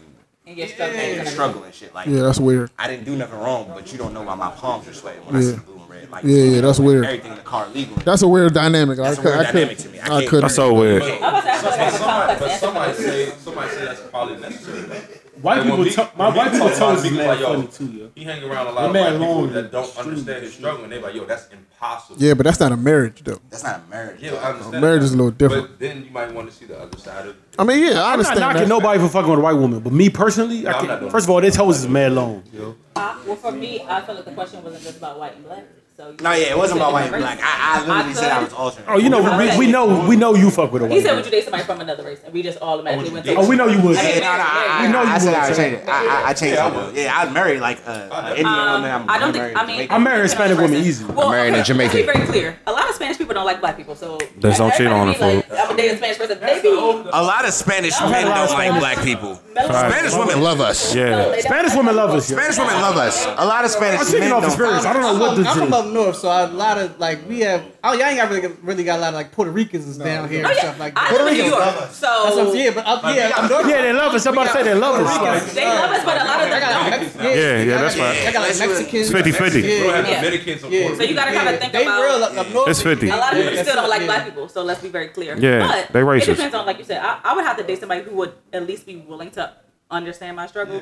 [0.46, 1.00] And you're struggling.
[1.00, 1.94] and the struggle and shit.
[1.94, 2.70] Like, Yeah, that's weird.
[2.78, 5.37] I didn't do nothing wrong, but you don't know why my palms are sweating when
[5.37, 5.52] I Yeah.
[5.52, 6.11] see blue and red.
[6.11, 7.04] Like, Yeah, yeah, that's weird.
[7.07, 7.96] Everything in the car legal.
[8.04, 8.98] That's a weird dynamic.
[8.98, 10.00] That's I a weird I could, dynamic to me.
[10.00, 10.40] I I couldn't.
[10.42, 11.02] That's so weird.
[11.02, 11.24] I was But,
[11.64, 15.00] like a some, complex but somebody say somebody say that's probably necessary.
[15.44, 17.40] White And people, we- to- my white people talk toes about is niggas mad like,
[17.40, 18.11] yo, funny too, yo.
[18.14, 20.54] He hang around a lot That of man white people that don't extreme understand his
[20.54, 22.16] struggle, and they're like, yo, that's impossible.
[22.18, 23.38] Yeah, but that's not a marriage though.
[23.50, 24.22] That's not a marriage.
[24.22, 24.80] Yeah, I understand.
[24.80, 25.04] Marriage that.
[25.04, 25.68] is a little different.
[25.68, 27.37] But then you might want to see the other side of.
[27.59, 28.68] I mean, yeah, I I'm not understand knocking that.
[28.68, 31.30] nobody for fucking with a white woman, but me personally, I I'm can't, first of
[31.30, 32.42] all, their toes is mad long.
[32.52, 32.74] Yo.
[32.96, 35.64] Uh, well, for me, I feel like the question wasn't just about white and black.
[35.96, 37.38] So No, yeah, it wasn't about white and different black.
[37.40, 38.18] I, I literally race.
[38.18, 38.88] said I was alternate.
[38.88, 40.90] Oh, you know, we, we know we know you fuck with a white.
[40.90, 41.16] He white said, girl.
[41.18, 43.35] "Would you date somebody from another race?" And we just automatically went to.
[43.37, 43.96] Oh, we know you would.
[43.96, 45.74] I Yeah, mean, no, no, I, We know you I, I said I would change
[45.78, 45.88] it.
[45.88, 46.94] I, I, I changed it.
[47.04, 48.90] Yeah, I'd marry like uh, uh, Indian Um, woman.
[48.90, 49.37] I'm, I don't I'm think.
[49.37, 51.04] married I mean, I'm marrying Hispanic women easy.
[51.04, 51.94] Well, marrying a Jamaican.
[51.96, 52.59] Let's be very clear.
[52.66, 55.42] A lot of Spanish people don't like black people, so Just don't cheat on everybody
[55.42, 56.40] them, Like, I'm a dating Spanish person.
[56.40, 59.37] They be A lot of Spanish men had a lot don't like black people.
[59.54, 60.92] Spanish women love us.
[60.94, 61.38] Yeah.
[61.38, 62.26] Spanish women love us.
[62.26, 63.24] Spanish women love us.
[63.26, 64.87] A lot of Spanish I'm speaking men off don't.
[64.87, 65.84] I don't know what from, this is.
[65.87, 67.62] Up north, so a lot of like we have.
[67.83, 70.29] Oh, y'all ain't got really, really got a lot of like Puerto Ricans is down
[70.29, 71.25] here Oh and yeah, stuff like I that.
[71.25, 71.61] live in New York,
[71.92, 72.75] so That's what I'm saying.
[72.75, 73.68] But up, yeah, up north.
[73.68, 74.27] Yeah, they love us.
[74.27, 75.07] I'm about to say they love us.
[75.20, 77.16] Like, they love us, but a lot of I them got don't.
[77.16, 78.33] like, Yeah, yeah, that's I right.
[78.33, 79.11] got like Mexicans.
[79.11, 79.55] It's 50-50.
[79.55, 80.23] We Yeah, don't have Yeah.
[80.23, 80.94] Dominicans or yeah.
[80.97, 81.44] So you gotta yeah.
[81.44, 82.03] kind of think they about.
[82.03, 82.68] real up, up north.
[82.70, 83.09] It's 50.
[83.09, 85.37] A lot of people still don't like black people, so let's be very clear.
[85.38, 86.29] Yeah, but they racist.
[86.29, 88.33] It depends on, like you said, I, I would have to date somebody who would
[88.53, 89.53] at least be willing to
[89.90, 90.81] understand my struggle.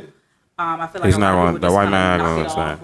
[0.59, 2.19] Um, I feel like He's a not lot gonna- of the people white just man
[2.21, 2.81] kinda gonna knock it understand.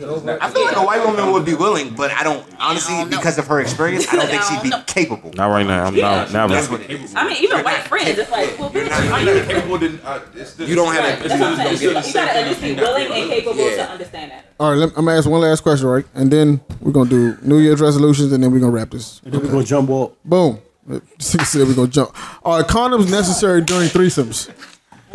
[0.00, 3.38] Or- I feel like a white woman would be willing, but I don't honestly because
[3.38, 4.06] of her experience.
[4.12, 5.32] I don't think she'd be capable.
[5.34, 5.86] Not right now.
[5.86, 6.32] I'm not.
[6.32, 6.54] Never.
[6.54, 7.14] That's what it is.
[7.14, 9.78] I mean, even white friends, it's like, well, bitch, are You're not capable.
[9.78, 11.28] Then uh, it's still You don't have Right, that.
[11.28, 11.68] that's what I'm saying.
[11.70, 12.74] it's still the You gotta same at least thing.
[12.76, 13.76] be willing and capable Yeah.
[13.76, 14.44] to understand that.
[14.60, 16.04] All right, let, I'm gonna ask one last question, right?
[16.14, 19.20] And then we're gonna do New Year's resolutions, and then we're gonna wrap this.
[19.24, 20.14] and then we're gonna jump up.
[20.24, 20.58] Boom.
[21.18, 22.10] Six said we're gonna jump.
[22.44, 24.50] Are condoms necessary during threesomes?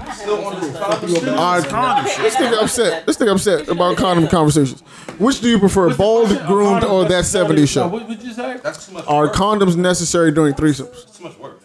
[0.04, 2.18] Are condoms?
[2.18, 3.06] This nigga upset.
[3.06, 4.82] This nigga upset about condom conversations.
[5.18, 7.88] Which do you prefer, bald, groomed, or that 70s show?
[7.88, 8.60] What would you say?
[8.62, 9.06] That's too much.
[9.08, 11.18] Are condoms necessary during threesomes?
[11.18, 11.63] Too much work.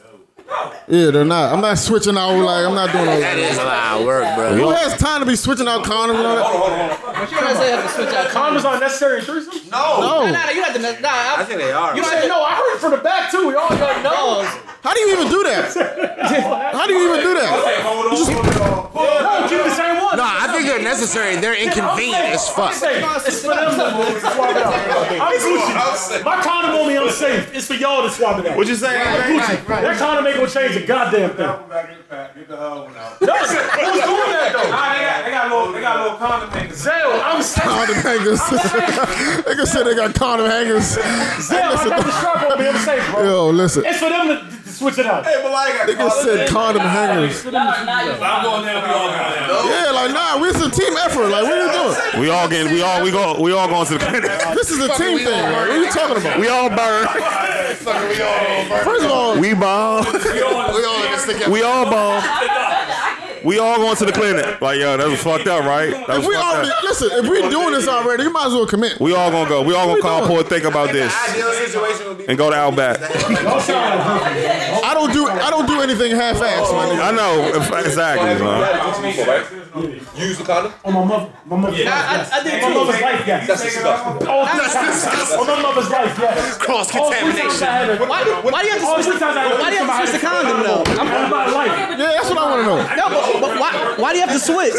[0.88, 1.52] Yeah, they're not.
[1.52, 2.32] I'm not switching out.
[2.40, 3.52] Like I'm not doing all That that.
[3.52, 4.56] is a lot of work, bro.
[4.56, 6.96] Who has time to be switching out condoms and all that?
[7.04, 9.68] But you don't say you have to switch out Condoms aren't necessary in threesomes?
[9.70, 10.24] Nah, No.
[10.26, 10.80] nah, nah, you have to.
[10.80, 11.92] Nah, I I, think they are.
[11.94, 12.28] you don't have to.
[12.28, 13.48] no, I heard it from the back too.
[13.48, 14.48] We all got know.
[14.80, 15.68] How do you even do that?
[16.72, 17.50] How do you even do that?
[17.52, 19.97] No, keep the same one.
[20.16, 21.36] No, I think they're necessary.
[21.36, 22.72] They're inconvenient as fuck.
[22.72, 24.74] It's for them to swap it out.
[25.20, 26.24] I'm Gucci.
[26.24, 27.54] My condom on me unsafe.
[27.54, 28.56] It's for y'all to swap it out.
[28.56, 29.00] What you say?
[29.00, 29.66] I'm Gucci.
[29.66, 31.96] That condom ain't gonna change a goddamn thing.
[32.08, 33.20] Get the whole one out.
[33.20, 34.70] No, who's doing that though?
[34.70, 36.78] Nah, they got, they got little, they got little condom hangers.
[36.78, 37.64] Zel, I'm safe.
[37.64, 38.40] Condom hangers.
[38.40, 40.84] Nigga said they got condom hangers.
[40.84, 42.68] Zel, I got the strap on me.
[42.68, 43.22] I'm safe, bro.
[43.24, 43.84] Yo, listen.
[43.84, 45.26] It's for them to, to switch it out.
[45.26, 47.44] Hey, but like, Nigga said condom hangers.
[47.44, 48.12] No, not you.
[48.12, 48.78] I'm going there.
[48.78, 49.82] We all going there.
[49.82, 51.28] Yeah, like nah, we it's a team effort.
[51.28, 52.20] Like, what are you doing?
[52.22, 52.72] We all getting.
[52.72, 53.02] We all.
[53.02, 53.40] We go.
[53.40, 54.30] We all going to the clinic.
[54.54, 55.26] This is a team thing.
[55.26, 56.38] Like, what are you talking about?
[56.38, 57.08] We all burn.
[58.84, 60.04] First of all, We bomb.
[60.12, 61.50] We all in together.
[61.50, 62.22] We all bomb.
[63.48, 64.60] We all going to the clinic.
[64.60, 65.88] Like yo, that was fucked up, right?
[66.06, 66.82] That was if we fucked already up.
[66.82, 69.00] listen, if we doing this already, you might as well commit.
[69.00, 69.62] We all gonna go.
[69.62, 70.30] We all gonna we call doing?
[70.32, 73.00] Poor think about this Ideal situation would be and go to Outback.
[73.00, 77.00] I don't do I don't do anything half-assed, my nigga.
[77.00, 79.67] I know exactly, man.
[80.16, 80.72] Use the condom.
[80.84, 81.76] On my mother, my mother.
[81.76, 82.74] I, I, I did My too.
[82.74, 83.46] mother's life, yes.
[83.46, 84.26] That's disgusting.
[84.28, 85.38] Oh, that's disgusting.
[85.38, 86.58] On my mother's life, yes.
[86.58, 89.20] Cross All three times I had a- Why, why do you have to three switch?
[89.20, 90.82] times I had a- Why do you have to switch the condom though?
[90.98, 91.74] I'm, On my life.
[91.78, 92.78] Yeah, that's what I want to know.
[92.96, 94.74] no, but, but why, why do you have to switch?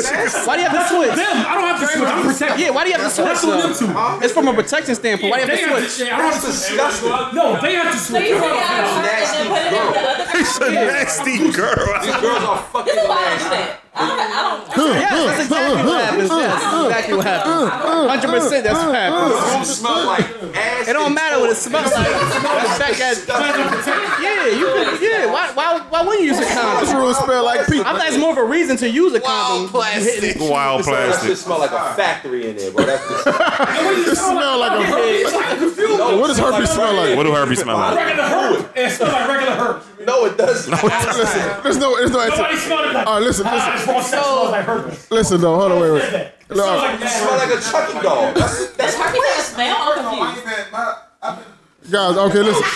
[0.47, 1.13] Why do you have to switch?
[1.15, 2.09] Them, I don't have to switch.
[2.09, 2.59] I'm protected.
[2.59, 3.27] Yeah, why do you have to switch?
[3.29, 4.19] That's on them though?
[4.19, 4.25] two.
[4.25, 5.31] It's from a protection standpoint.
[5.31, 6.09] Why do you They have have to to switch?
[6.09, 6.11] switch.
[6.11, 7.33] I don't have to switch.
[7.37, 8.27] No, they have to So switch.
[8.29, 10.28] you take it out first and then put it in the other.
[10.39, 11.75] He's a nasty girl.
[12.01, 13.45] These girls are fucking This is why I nasty.
[13.45, 13.79] understand.
[13.99, 14.01] I
[14.39, 14.69] don't.
[14.69, 14.95] I don't.
[14.95, 16.29] Yes, that's exactly what happens.
[16.29, 17.69] Yes, that's exactly what happens.
[18.09, 19.35] Hundred percent, that's what happens.
[19.59, 20.25] You smell like
[20.55, 20.87] ass.
[20.87, 22.07] It don't matter what it smells like.
[22.07, 23.17] It smells back at.
[24.23, 25.03] Yeah, you can.
[25.03, 25.51] Yeah, why?
[25.53, 25.79] Why?
[25.89, 26.95] Why wouldn't you use a This condom?
[26.97, 27.85] room smell like Pete.
[27.85, 29.63] I think it's more of a reason to use a condom.
[29.63, 30.37] Wild plastic.
[30.39, 31.29] Wild That plastic.
[31.29, 32.85] shit smell like a factory in there, bro.
[32.85, 36.17] That's just, It smell like a.
[36.19, 37.17] What does herpes smell like?
[37.17, 37.95] What do herpes smell like?
[37.97, 38.71] Regular herb.
[38.77, 39.83] It smells like regular herb.
[40.05, 40.71] No, it doesn't.
[40.71, 42.57] Listen, there's no, there's no Nobody answer.
[42.65, 43.07] smelled it like.
[43.07, 45.11] All right, listen, Ah, listen, it's raw sex smells like herpes.
[45.11, 45.55] listen, though.
[45.59, 46.03] Hold on, wait, wait.
[46.03, 48.33] It Look, smells like You smell like a Chucky doll.
[48.33, 49.77] That's, that's Does herpes have a smell?
[49.79, 51.91] I'm confused.
[51.91, 52.63] Guys, okay, listen.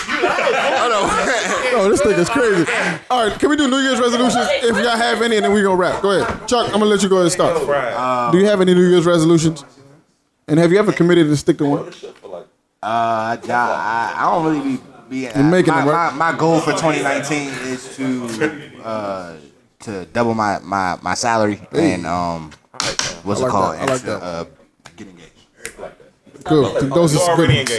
[1.76, 2.70] Oh, this thing is crazy.
[3.10, 5.60] All right, can we do New Year's resolutions if y'all have any, and then we
[5.60, 6.00] gonna wrap.
[6.02, 6.66] Go ahead, Chuck.
[6.68, 8.32] I'm gonna let you go ahead and start.
[8.32, 9.64] Do you have any New Year's resolutions?
[10.46, 11.92] And have you ever committed to stick to one?
[12.82, 14.82] Uh, nah, I, I don't really be.
[15.14, 16.12] Be uh, making my, them, right?
[16.14, 18.04] my, my goal for 2019 is to
[18.84, 19.36] uh
[19.80, 22.50] to double my my, my salary and um
[23.22, 23.74] what's I it like called?
[23.76, 23.82] that.
[23.90, 24.22] I like that.
[24.22, 24.44] uh,
[24.96, 25.30] get engaged.
[26.44, 26.90] Good.
[26.90, 27.70] Those are good ones.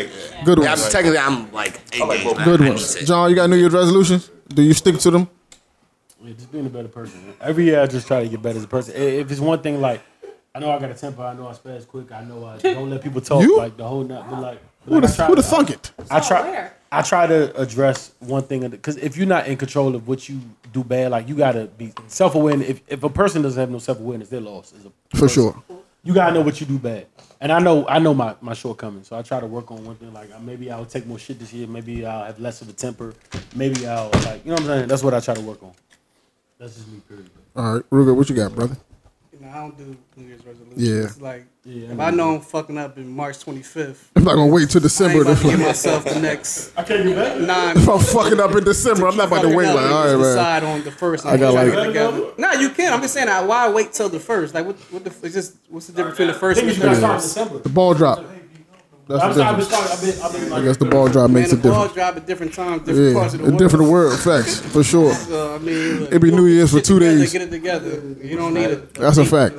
[0.45, 0.89] Good Yeah, I'm, ones.
[0.89, 2.23] technically, I'm like engaged.
[2.35, 2.95] but Good I need ones.
[2.95, 4.31] to- John, you got New Year's resolutions?
[4.47, 5.27] Do you stick to them?
[6.23, 7.17] Yeah, just being a better person.
[7.41, 8.95] Every year I just try to get better as a person.
[8.95, 10.01] If it's one thing like
[10.55, 12.89] I know I got a temper, I know I spaz quick, I know I don't
[12.89, 13.57] let people talk You?
[13.57, 14.23] like the whole night.
[14.29, 15.91] But like, Who like, the I try- who the thunk it?
[16.09, 16.41] I try.
[16.41, 16.73] where?
[16.91, 20.39] I try to address one thing because if you're not in control of what you
[20.71, 22.59] do bad, like you gotta be self aware.
[22.61, 24.73] If if a person doesn't have no self awareness, they're lost.
[24.75, 25.61] As a For sure.
[26.03, 27.07] you gotta know what you do bad.
[27.41, 29.95] And I know I know my, my shortcomings, so I try to work on one
[29.97, 30.13] thing.
[30.13, 31.67] Like uh, maybe I'll take more shit this year.
[31.67, 33.13] Maybe I'll have less of a temper.
[33.55, 34.87] Maybe I'll like you know what I'm saying.
[34.87, 35.73] That's what I try to work on.
[36.57, 37.01] That's just me.
[37.09, 37.29] Period.
[37.57, 38.77] All right, Ruga, what you got, brother?
[39.33, 40.81] You know, I don't do New Year's resolutions.
[40.81, 41.03] Yeah.
[41.03, 44.51] It's like Yeah, if I know I'm fucking up in March 25th, I'm not gonna
[44.53, 45.13] wait till I December.
[45.17, 47.41] ain't about to to give myself the next I can't do that.
[47.41, 47.75] nine.
[47.77, 49.65] if I'm fucking up in December, I'm not about to wait.
[49.67, 50.35] up Like, and all just right, man.
[50.35, 51.25] decide on the first.
[51.25, 52.93] I got like- No, you can't.
[52.93, 53.29] I'm just saying.
[53.29, 54.53] uh, Why wait till the first?
[54.53, 54.75] Like, what?
[54.91, 55.09] What the?
[55.25, 57.21] It's just what's the difference between the first and Niggas, the you gotta start in
[57.21, 57.59] December.
[57.59, 58.23] The ball drop.
[59.07, 59.67] That's I'm the sorry, I've been, difference.
[59.67, 61.71] starting, I've been, I've been I guess the ball drop Man, makes a the ball
[61.87, 61.93] difference.
[61.95, 63.59] drop at different times, different parts of Yeah, the a world.
[63.59, 64.19] different world.
[64.19, 65.13] Facts for sure.
[65.15, 67.33] So, I mean, look, It be New Year's for get two together, days.
[67.33, 68.01] Get it together.
[68.23, 68.93] You don't need it.
[68.95, 69.55] That's a fact.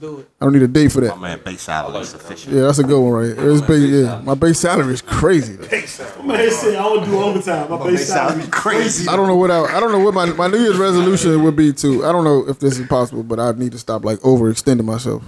[0.00, 0.30] Just do it.
[0.40, 1.16] I don't need a date for that.
[1.18, 2.54] My man, base salary is sufficient.
[2.54, 3.36] Yeah, that's a good one, right?
[3.36, 5.58] It's base, yeah, my base salary is crazy.
[5.58, 7.70] man said I don't do overtime.
[7.70, 8.42] My base salary.
[8.42, 9.08] is crazy.
[9.08, 11.56] I don't know what I, I don't know what my, my New Year's resolution would
[11.56, 12.04] be to.
[12.04, 15.22] I don't know if this is possible, but I need to stop like overextending myself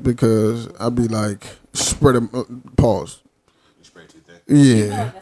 [0.00, 2.44] because I'd be like spreading uh,
[2.76, 3.22] pause.
[4.46, 5.12] Yeah,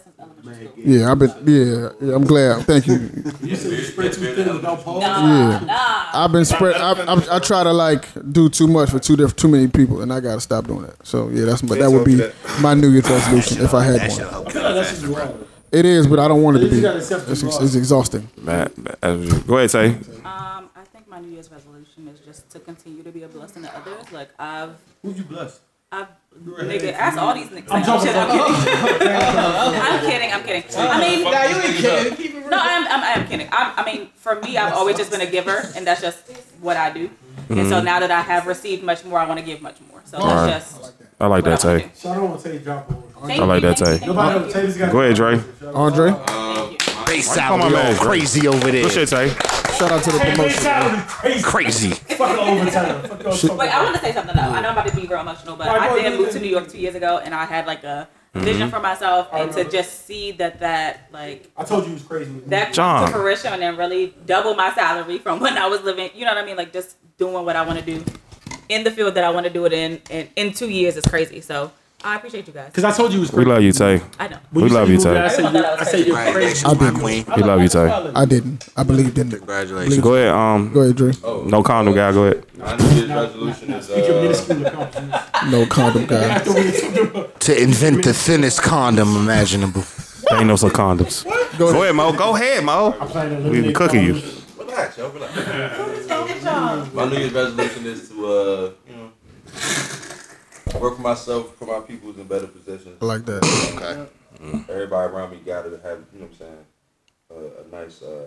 [0.76, 2.14] yeah, I've been yeah, yeah.
[2.14, 2.64] I'm glad.
[2.64, 2.94] Thank you.
[3.42, 5.02] You said you spread too thin without pause.
[5.02, 6.76] Yeah, I've been spread.
[6.76, 10.00] I, I, I try to like do too much for too diff- too many people,
[10.02, 11.06] and I gotta stop doing that.
[11.06, 12.20] So yeah, that's but that would be
[12.60, 14.44] my New Year's resolution if I had one.
[14.52, 15.44] That's just wrong.
[15.70, 16.78] It is, but I don't want it to be.
[16.78, 18.28] It's, ex- it's exhausting.
[18.40, 18.72] Man,
[19.02, 19.88] as- go ahead, say.
[20.24, 23.62] Um, I think my New Year's resolution is just to continue to be a blessing
[23.64, 24.10] to others.
[24.10, 25.60] Like I've, Who you bless?
[25.92, 26.08] I've,
[26.44, 27.70] nigga, ask all these niggas.
[27.70, 30.32] I'm Like, talking shit, I'm kidding.
[30.32, 30.62] I'm kidding.
[30.62, 30.64] I'm kidding.
[30.76, 32.16] I mean, Nah, you ain't kidding.
[32.16, 32.48] Keep it real.
[32.50, 33.48] no, I'm, I'm, I'm kidding.
[33.52, 36.18] I, I mean, for me, I've always just been a giver, and that's just
[36.60, 37.10] what I do.
[37.48, 37.68] And Mm-hmm.
[37.70, 40.02] so now that I have received much more, I want to give much more.
[40.04, 40.50] So Alright.
[40.50, 40.92] that's just.
[41.20, 42.08] I like that, what I wanna Tay.
[42.10, 42.90] I don't want to tell you drop
[43.22, 43.90] I like that, thank you, Tay.
[43.92, 44.86] thank you, Nobody thank you.
[44.92, 45.40] Go ahead, Dre.
[45.74, 46.10] Andre,
[47.18, 47.96] Base Come salary on, man.
[47.96, 48.82] crazy over there.
[48.84, 49.28] Good shit, Tay.
[49.76, 50.62] shout out to the Hey, base promotion.
[50.62, 51.42] salary crazy.
[51.42, 51.90] Crazy.
[51.90, 53.02] Fucking overtime.
[53.02, 54.42] Fuck y'all Wait, I want to say something though.
[54.42, 56.38] I know I'm about to be real emotional, but I did move to.
[56.38, 58.44] New York two years ago, and I had like a Mm-hmm.
[58.44, 62.02] vision for myself, and to just see that that like I told you it was
[62.02, 62.30] crazy.
[62.48, 63.04] that John.
[63.04, 66.10] come to fruition and then really double my salary from when I was living.
[66.14, 66.56] You know what I mean?
[66.56, 68.04] Like just doing what I want to do
[68.68, 71.06] in the field that I want to do it in, and in two years is
[71.06, 71.40] crazy.
[71.40, 71.72] So
[72.04, 72.66] I appreciate you guys.
[72.66, 73.50] Because I told you it was We crazy.
[73.50, 74.00] love you, Tay.
[74.20, 74.36] I know.
[74.52, 75.16] When we said love you, moved Tay.
[75.18, 76.32] out, I said, Everyone you- thought I I was said you're crazy.
[76.32, 76.66] crazy.
[76.66, 77.00] I My didn't.
[77.00, 77.24] queen.
[77.36, 78.12] We love you, Tay.
[78.14, 78.68] I didn't.
[78.76, 79.36] I believed in it.
[79.38, 79.98] Congratulations.
[79.98, 80.28] Go ahead.
[80.28, 81.12] Um, Go ahead, Dre.
[81.46, 82.12] no condom guy.
[82.12, 82.44] Go ahead.
[82.56, 85.48] My New Year's resolution is uh.
[85.50, 86.24] No condom guy.
[86.28, 89.82] After we talked about To invent the thinnest condom imaginable.
[90.30, 91.24] There ain't no such condoms.
[91.58, 92.12] Go ahead, Mo.
[92.12, 92.92] Go ahead, Mo.
[92.92, 94.22] playing a We eliminate cooking you.
[94.56, 95.34] relax, yo, relax.
[96.94, 98.87] My New Year's resolution is to uh, you know,
[100.80, 102.98] work for myself, put my people in better positions.
[103.00, 103.42] I like that.
[103.74, 104.62] Okay.
[104.72, 106.66] Everybody around me got to have, you know what I'm saying,
[107.30, 108.26] uh, a nice uh,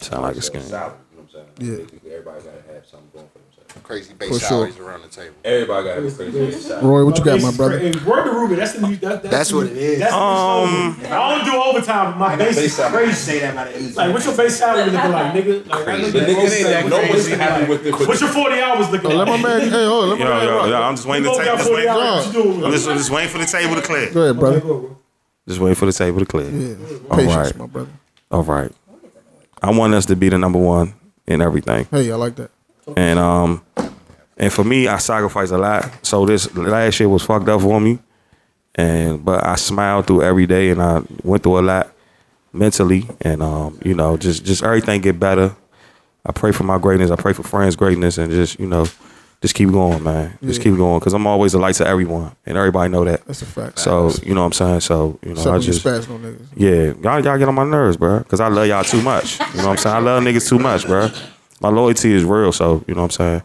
[0.00, 0.62] Sound like a nice, uh, scam.
[0.62, 0.96] salary.
[1.12, 1.70] You know what I'm saying?
[1.78, 1.84] Yeah.
[1.84, 3.53] Basically, everybody got to have something going for themselves.
[3.82, 4.38] Crazy For base sure.
[4.38, 5.34] salaries around the table.
[5.44, 6.86] Everybody got a crazy base salary.
[6.86, 7.78] Roy, what you got, my brother?
[7.78, 8.56] Hey, word to Ruben.
[8.58, 8.96] That's the new.
[8.96, 9.98] That, that's, That's the what new- it is.
[9.98, 12.18] That's Um, the I don't do overtime.
[12.18, 13.04] My base is base salary.
[13.04, 13.12] crazy.
[13.18, 15.66] Say that by the end Like, what's your base salary looking like, nigga?
[15.68, 17.40] Like, I look The at niggas most say of nobody's that.
[17.40, 17.92] happy with it.
[18.08, 19.40] What's your 40 hours looking let like?
[19.42, 19.60] my man.
[19.68, 20.08] Hey, hold on.
[20.10, 20.68] Let my Yo, man yo, rock.
[20.68, 21.46] yo, I'm just waiting to You take.
[21.46, 21.90] got Just 40 waiting.
[21.90, 22.26] hours.
[22.26, 22.64] What you doing?
[22.64, 24.10] I'm just, I'm just waiting for the table to clear.
[24.12, 24.60] Go ahead, brother.
[25.48, 26.48] Just waiting for the table to clear.
[26.48, 26.74] Yeah.
[27.10, 27.56] All Patience, right.
[27.58, 27.90] my brother.
[28.30, 28.72] All right.
[29.60, 30.94] I want us to be the number one
[31.26, 31.86] in everything.
[31.90, 32.50] Hey, I like that.
[32.96, 33.62] And um
[34.36, 35.90] and for me I sacrificed a lot.
[36.02, 37.98] So this last year was fucked up for me.
[38.74, 41.92] And but I smiled through every day and I went through a lot
[42.52, 45.54] mentally and um, you know, just just everything get better.
[46.26, 48.86] I pray for my greatness, I pray for friends' greatness and just, you know,
[49.42, 50.38] just keep going, man.
[50.42, 50.64] Just Yeah.
[50.70, 53.24] keep going cuz I'm always a light to everyone and everybody know that.
[53.26, 53.78] That's a fact.
[53.78, 54.80] So, you know what I'm saying?
[54.80, 56.38] So, you know, Except I just niggas.
[56.56, 58.24] yeah, y'all, y'all get on my nerves, bro.
[58.24, 59.38] Cause I love y'all too much.
[59.38, 59.96] You know what I'm saying?
[59.96, 61.10] I love niggas too much, bro.
[61.60, 63.42] My loyalty is real, so you know what I'm saying.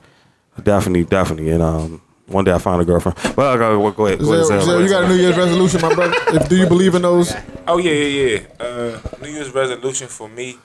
[0.64, 1.49] Definitely, definitely.
[1.51, 3.18] And um, one day I find a girlfriend.
[3.38, 4.20] Well, go, go ahead.
[4.20, 4.62] Go ahead, Zel, Zel.
[4.62, 6.14] Zel, you got a New Year's resolution, my brother?
[6.36, 7.34] If, do you believe in those?
[7.68, 8.66] Oh yeah, yeah, yeah.
[8.66, 10.57] Uh, New Year's resolution for me,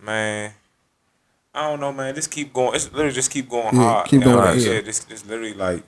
[0.00, 0.52] man.
[1.54, 2.14] I don't know, man.
[2.14, 2.74] Just keep going.
[2.74, 4.06] It's literally just keep going Yeah, hard.
[4.06, 4.72] keep you know, going, like, yeah.
[4.72, 4.80] yeah.
[4.80, 5.84] Just, just literally like,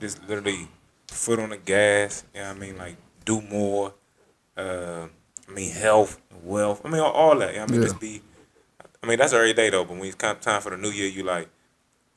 [0.00, 0.68] just literally
[1.08, 2.24] foot on the gas.
[2.34, 2.78] You know what I mean?
[2.78, 3.92] Like do more.
[4.56, 5.08] Uh,
[5.48, 6.82] I mean health, wealth.
[6.84, 7.50] I mean all, all that.
[7.50, 7.88] You know what I mean Yeah.
[7.88, 8.22] just be.
[9.02, 9.84] I mean that's every day though.
[9.84, 11.48] But when it's time for the new year, you like,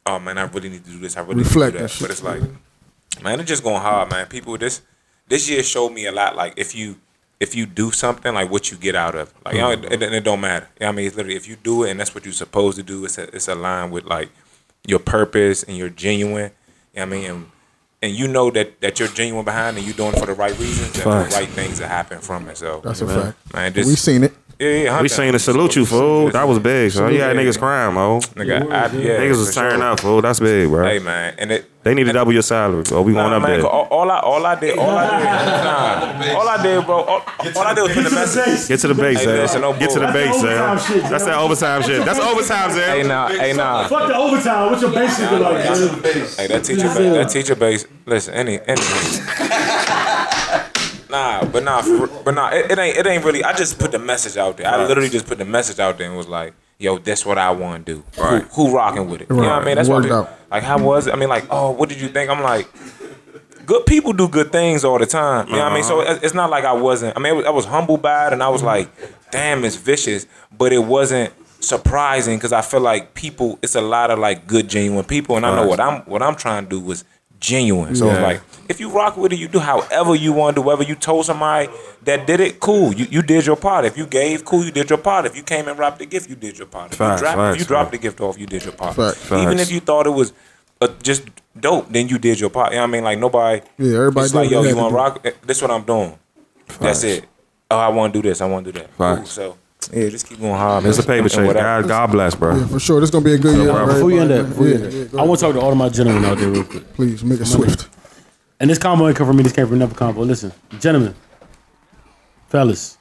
[0.05, 1.17] oh man, I really need to do this.
[1.17, 2.01] I really Reflect need to do that.
[2.01, 2.41] But it's like,
[3.23, 4.27] man, it's just going hard, man.
[4.27, 4.81] People, this
[5.27, 6.35] this year showed me a lot.
[6.35, 6.97] Like if you
[7.39, 9.35] if you do something, like what you get out of, it.
[9.45, 10.67] like you know, it, it, it don't matter.
[10.79, 12.77] You know I mean, it's literally if you do it and that's what you're supposed
[12.77, 14.29] to do, it's a, it's aligned with like
[14.87, 16.51] your purpose and you're genuine.
[16.93, 17.51] You know what I mean, and
[18.01, 20.57] and you know that that you're genuine behind and you're doing it for the right
[20.59, 21.33] reasons, Facts.
[21.33, 22.57] the right things that happen from it.
[22.57, 23.53] So That's a man, fact.
[23.53, 24.33] Man, just We've seen it.
[24.57, 25.01] Yeah, yeah.
[25.01, 26.29] We seen to salute you, fool.
[26.31, 26.91] That was big.
[26.91, 28.19] So you had niggas crying, mo.
[28.35, 29.91] Nigga, I, yeah, Niggas was for turning sure.
[29.91, 30.21] up, fool.
[30.21, 30.85] That's big, bro.
[30.87, 31.69] Hey man, and it.
[31.83, 33.67] They need to double your salary, or we going up man, there.
[33.69, 35.25] all, all I all I did all I did
[36.33, 37.21] nah, all I did bro all,
[37.55, 38.67] all I did was put the message.
[38.67, 39.41] Get to the base, Hey, Zay.
[39.41, 40.93] listen, no Get to the base, overtime Zay.
[40.93, 42.03] shit, That's that overtime shit.
[42.05, 43.07] That's overtime, Hey Zay.
[43.07, 43.87] nah, hey nah.
[43.87, 44.71] Fuck the overtime.
[44.71, 45.63] What's your basic like?
[46.37, 47.85] Hey, that teacher that teacher base.
[48.07, 48.81] Listen, any, any.
[51.15, 52.49] Nah, but nah, for, but nah.
[52.49, 53.43] It, it ain't, it ain't really.
[53.43, 54.67] I just put the message out there.
[54.67, 57.51] I literally just put the message out there and was like, "Yo, that's what I
[57.51, 58.03] want to do.
[58.21, 59.29] Who, who rocking with it?
[59.29, 59.75] You know what I mean?
[59.75, 60.03] That's what.
[60.03, 60.29] Worked I- out.
[60.51, 61.13] Like, how was it?
[61.13, 62.29] I mean, like, oh, what did you think?
[62.29, 62.67] I'm like.
[63.65, 65.47] Good people do good things all the time.
[65.47, 65.83] You know what I mean?
[65.83, 67.17] So it- it's not like I wasn't.
[67.17, 68.87] I mean, it was, I was humble by it, and I was like,
[69.31, 73.57] "Damn, it's vicious," but it wasn't surprising because I feel like people.
[73.63, 76.35] It's a lot of like good, genuine people, and I know what I'm what I'm
[76.35, 77.05] trying to do was
[77.45, 77.95] genuine.
[77.95, 80.65] So it's like if you rock with it, you do however you want to do.
[80.65, 81.71] Whether you told somebody
[82.03, 82.93] that did it, cool.
[82.93, 83.85] You you did your part.
[83.85, 84.63] If you gave, cool.
[84.65, 85.25] You did your part.
[85.25, 86.91] If you came and wrapped the gift, you did your part.
[86.91, 88.95] If Facts, you dropped, if you dropped the gift off, you did your part.
[88.95, 89.31] Facts.
[89.31, 90.33] Even if you thought it was
[90.81, 91.23] uh, just
[91.59, 92.71] dope, then you did your part.
[92.71, 93.03] You know what I mean?
[93.03, 93.61] Like nobody.
[93.77, 95.25] Yeah, everybody It's like yo, you want to rock?
[95.43, 96.17] This what I'm doing.
[96.79, 97.25] That's it.
[97.69, 98.41] Oh, I want to do this.
[98.41, 98.89] I want to do that.
[98.97, 99.25] Cool.
[99.25, 99.57] So
[99.93, 100.83] yeah, just keep going hard.
[100.83, 100.89] man.
[100.89, 101.53] It's a paper And chase.
[101.53, 102.55] God, God bless, bro.
[102.55, 102.99] Yeah, for sure.
[102.99, 103.73] This is gonna be a good year.
[103.73, 105.55] for Before you end everybody, that, before you end Yeah, yeah, I want to talk
[105.55, 106.93] to all of my gentlemen out there real quick.
[106.93, 107.89] Please make it swift.
[108.59, 109.43] And this combo ain't come from me.
[109.43, 110.21] This came from another combo.
[110.21, 111.13] Listen, gentlemen,
[112.47, 112.97] fellas,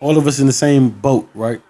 [0.00, 1.60] all of us in the same boat, right?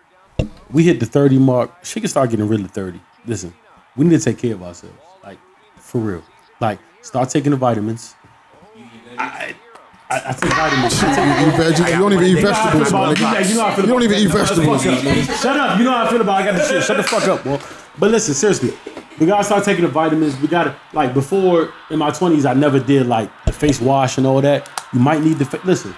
[0.70, 1.70] We hit the thirty mark.
[1.84, 3.00] She can start getting rid really thirty.
[3.26, 3.52] Listen,
[3.96, 5.38] we need to take care of ourselves, like
[5.78, 6.22] for real.
[6.60, 8.14] Like start taking the vitamins.
[9.18, 9.54] I,
[10.14, 10.94] I, I take vitamins.
[11.02, 13.16] I take, You, you don't even eat you know how I feel vegetables, my about-
[13.16, 13.48] nigga.
[13.48, 15.40] you know how I feel You don't even eat Shut the fuck vegetables.
[15.40, 15.78] Shut up.
[15.78, 16.82] You know how I feel about I got the shit.
[16.84, 17.58] Shut the fuck up, boy.
[17.98, 18.72] But listen, seriously.
[19.20, 20.36] We gotta start taking the vitamins.
[20.40, 24.26] We gotta like before in my twenties, I never did like the face wash and
[24.26, 24.68] all that.
[24.92, 25.94] You might need the fa- listen.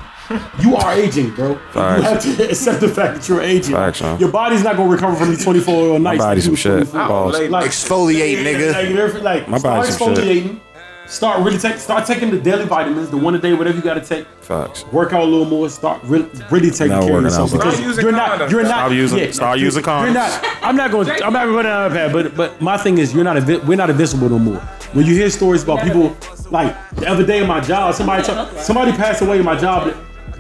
[0.60, 1.50] You are aging, bro.
[1.52, 3.74] You have to accept the fact that you're aging.
[3.74, 4.18] Facts, son.
[4.20, 6.18] Your body's not gonna recover from these 24 hour nights.
[6.22, 6.80] body like some you shit.
[6.80, 7.08] was 24.
[7.08, 7.48] Pause.
[7.48, 8.72] Like, Exfoliate, nigga.
[8.72, 10.60] like, like, like, My start body's some shit.
[11.06, 11.10] Exfoliating.
[11.10, 11.76] Start really take.
[11.78, 14.26] Start taking the daily vitamins, the one a day, whatever you gotta take.
[14.40, 14.84] Facts.
[14.86, 15.68] Work out a little more.
[15.68, 17.70] Start really, really taking Not care of yourself out, bro.
[17.70, 18.50] because Start using you're not.
[18.50, 18.68] You're not.
[18.70, 20.14] Stop using- yeah, start you're- using You're condoms.
[20.14, 20.58] not.
[20.62, 21.10] I'm not going.
[21.22, 22.12] I'm not going to that.
[22.12, 23.36] But but my thing is, you're not.
[23.36, 24.60] Invi- we're not invincible no more.
[24.92, 26.16] When you hear stories about people,
[26.50, 29.86] like the other day in my job, somebody talk, somebody passed away in my job.
[29.88, 29.96] That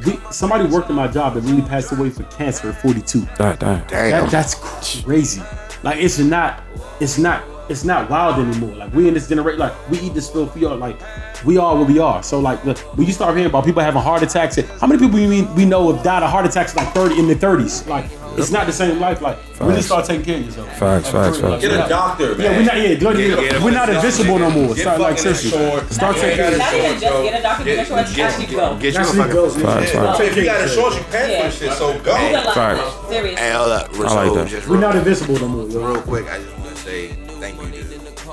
[0.06, 3.26] we, somebody worked in my job that really passed away for cancer at 42.
[3.38, 3.86] God damn.
[3.88, 4.54] That, that's
[5.02, 5.42] crazy.
[5.82, 6.62] Like it's not,
[7.00, 8.74] it's not, it's not wild anymore.
[8.76, 10.54] Like we in this generation, like we eat this filth.
[10.54, 10.98] We are like,
[11.44, 12.22] we are what we are.
[12.22, 15.14] So like, look, when you start hearing about people having heart attacks, how many people
[15.18, 17.86] we mean we know have died of heart attacks like 30 in their 30s?
[17.88, 18.06] Like
[18.38, 19.20] it's not the same life.
[19.22, 20.68] Like really start taking care of yourself.
[20.78, 21.62] Facts, Like, facts, facts.
[21.62, 22.40] Get a doctor, man.
[22.40, 22.76] Yeah, we're not.
[22.76, 23.94] Yeah, don't Get- get we're not doctor.
[23.94, 24.74] invincible no more.
[24.74, 25.58] Get Start like seriously.
[25.58, 25.94] insurance.
[25.94, 26.36] Start Yeah, taking.
[26.36, 28.76] get Not even just get a doctor, get Get- insurance, get- actually go.
[28.76, 29.32] Get you a Actually fucking.
[29.34, 29.56] goes.
[29.56, 30.20] Facts, facts.
[30.20, 32.16] If you got insurance, you pay for shit, so go.
[32.16, 32.54] Good luck.
[32.54, 33.08] Facts.
[33.08, 33.42] Seriously.
[33.42, 33.90] Hey, hold up.
[33.94, 34.68] I like that.
[34.68, 35.64] We're not invincible no more.
[35.64, 37.86] Real quick, I just want to say thank you to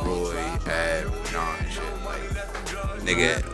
[0.05, 0.35] Roy,
[0.65, 1.83] Ab, John, and shit.
[2.05, 2.21] Like,
[3.01, 3.52] nigga,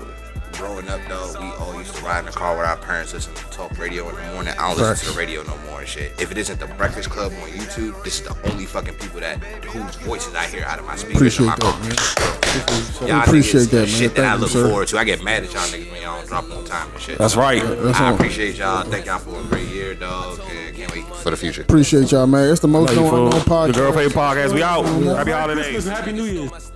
[0.59, 3.33] growing up though, we all used to ride in the car with our parents, listen
[3.33, 4.53] to talk radio in the morning.
[4.59, 6.11] I don't listen to the radio no more and shit.
[6.21, 9.37] If it isn't the Breakfast Club on YouTube, this is the only fucking people that
[9.63, 11.79] whose voices I hear out of my speakers in my Appreciate car.
[11.79, 13.07] that, man.
[13.09, 13.87] Y'all appreciate niggas, that, man.
[13.87, 14.69] Shit that I Thank you, look sir.
[14.69, 14.97] forward to.
[14.97, 17.17] I get mad at y'all niggas when y'all don't drop on time and shit.
[17.17, 17.63] That's right.
[17.63, 18.15] That's I all.
[18.15, 18.83] appreciate y'all.
[18.83, 20.39] Thank y'all for a great year, dog.
[20.49, 21.61] And can't wait for the future.
[21.61, 22.49] Appreciate y'all, man.
[22.51, 23.23] It's the most Love going fool.
[23.25, 23.29] on
[23.69, 23.95] The Girl podcast.
[23.95, 24.53] Paper Podcast.
[24.53, 24.83] We out.
[25.15, 25.85] Happy holidays.
[25.87, 26.68] Happy New Year's.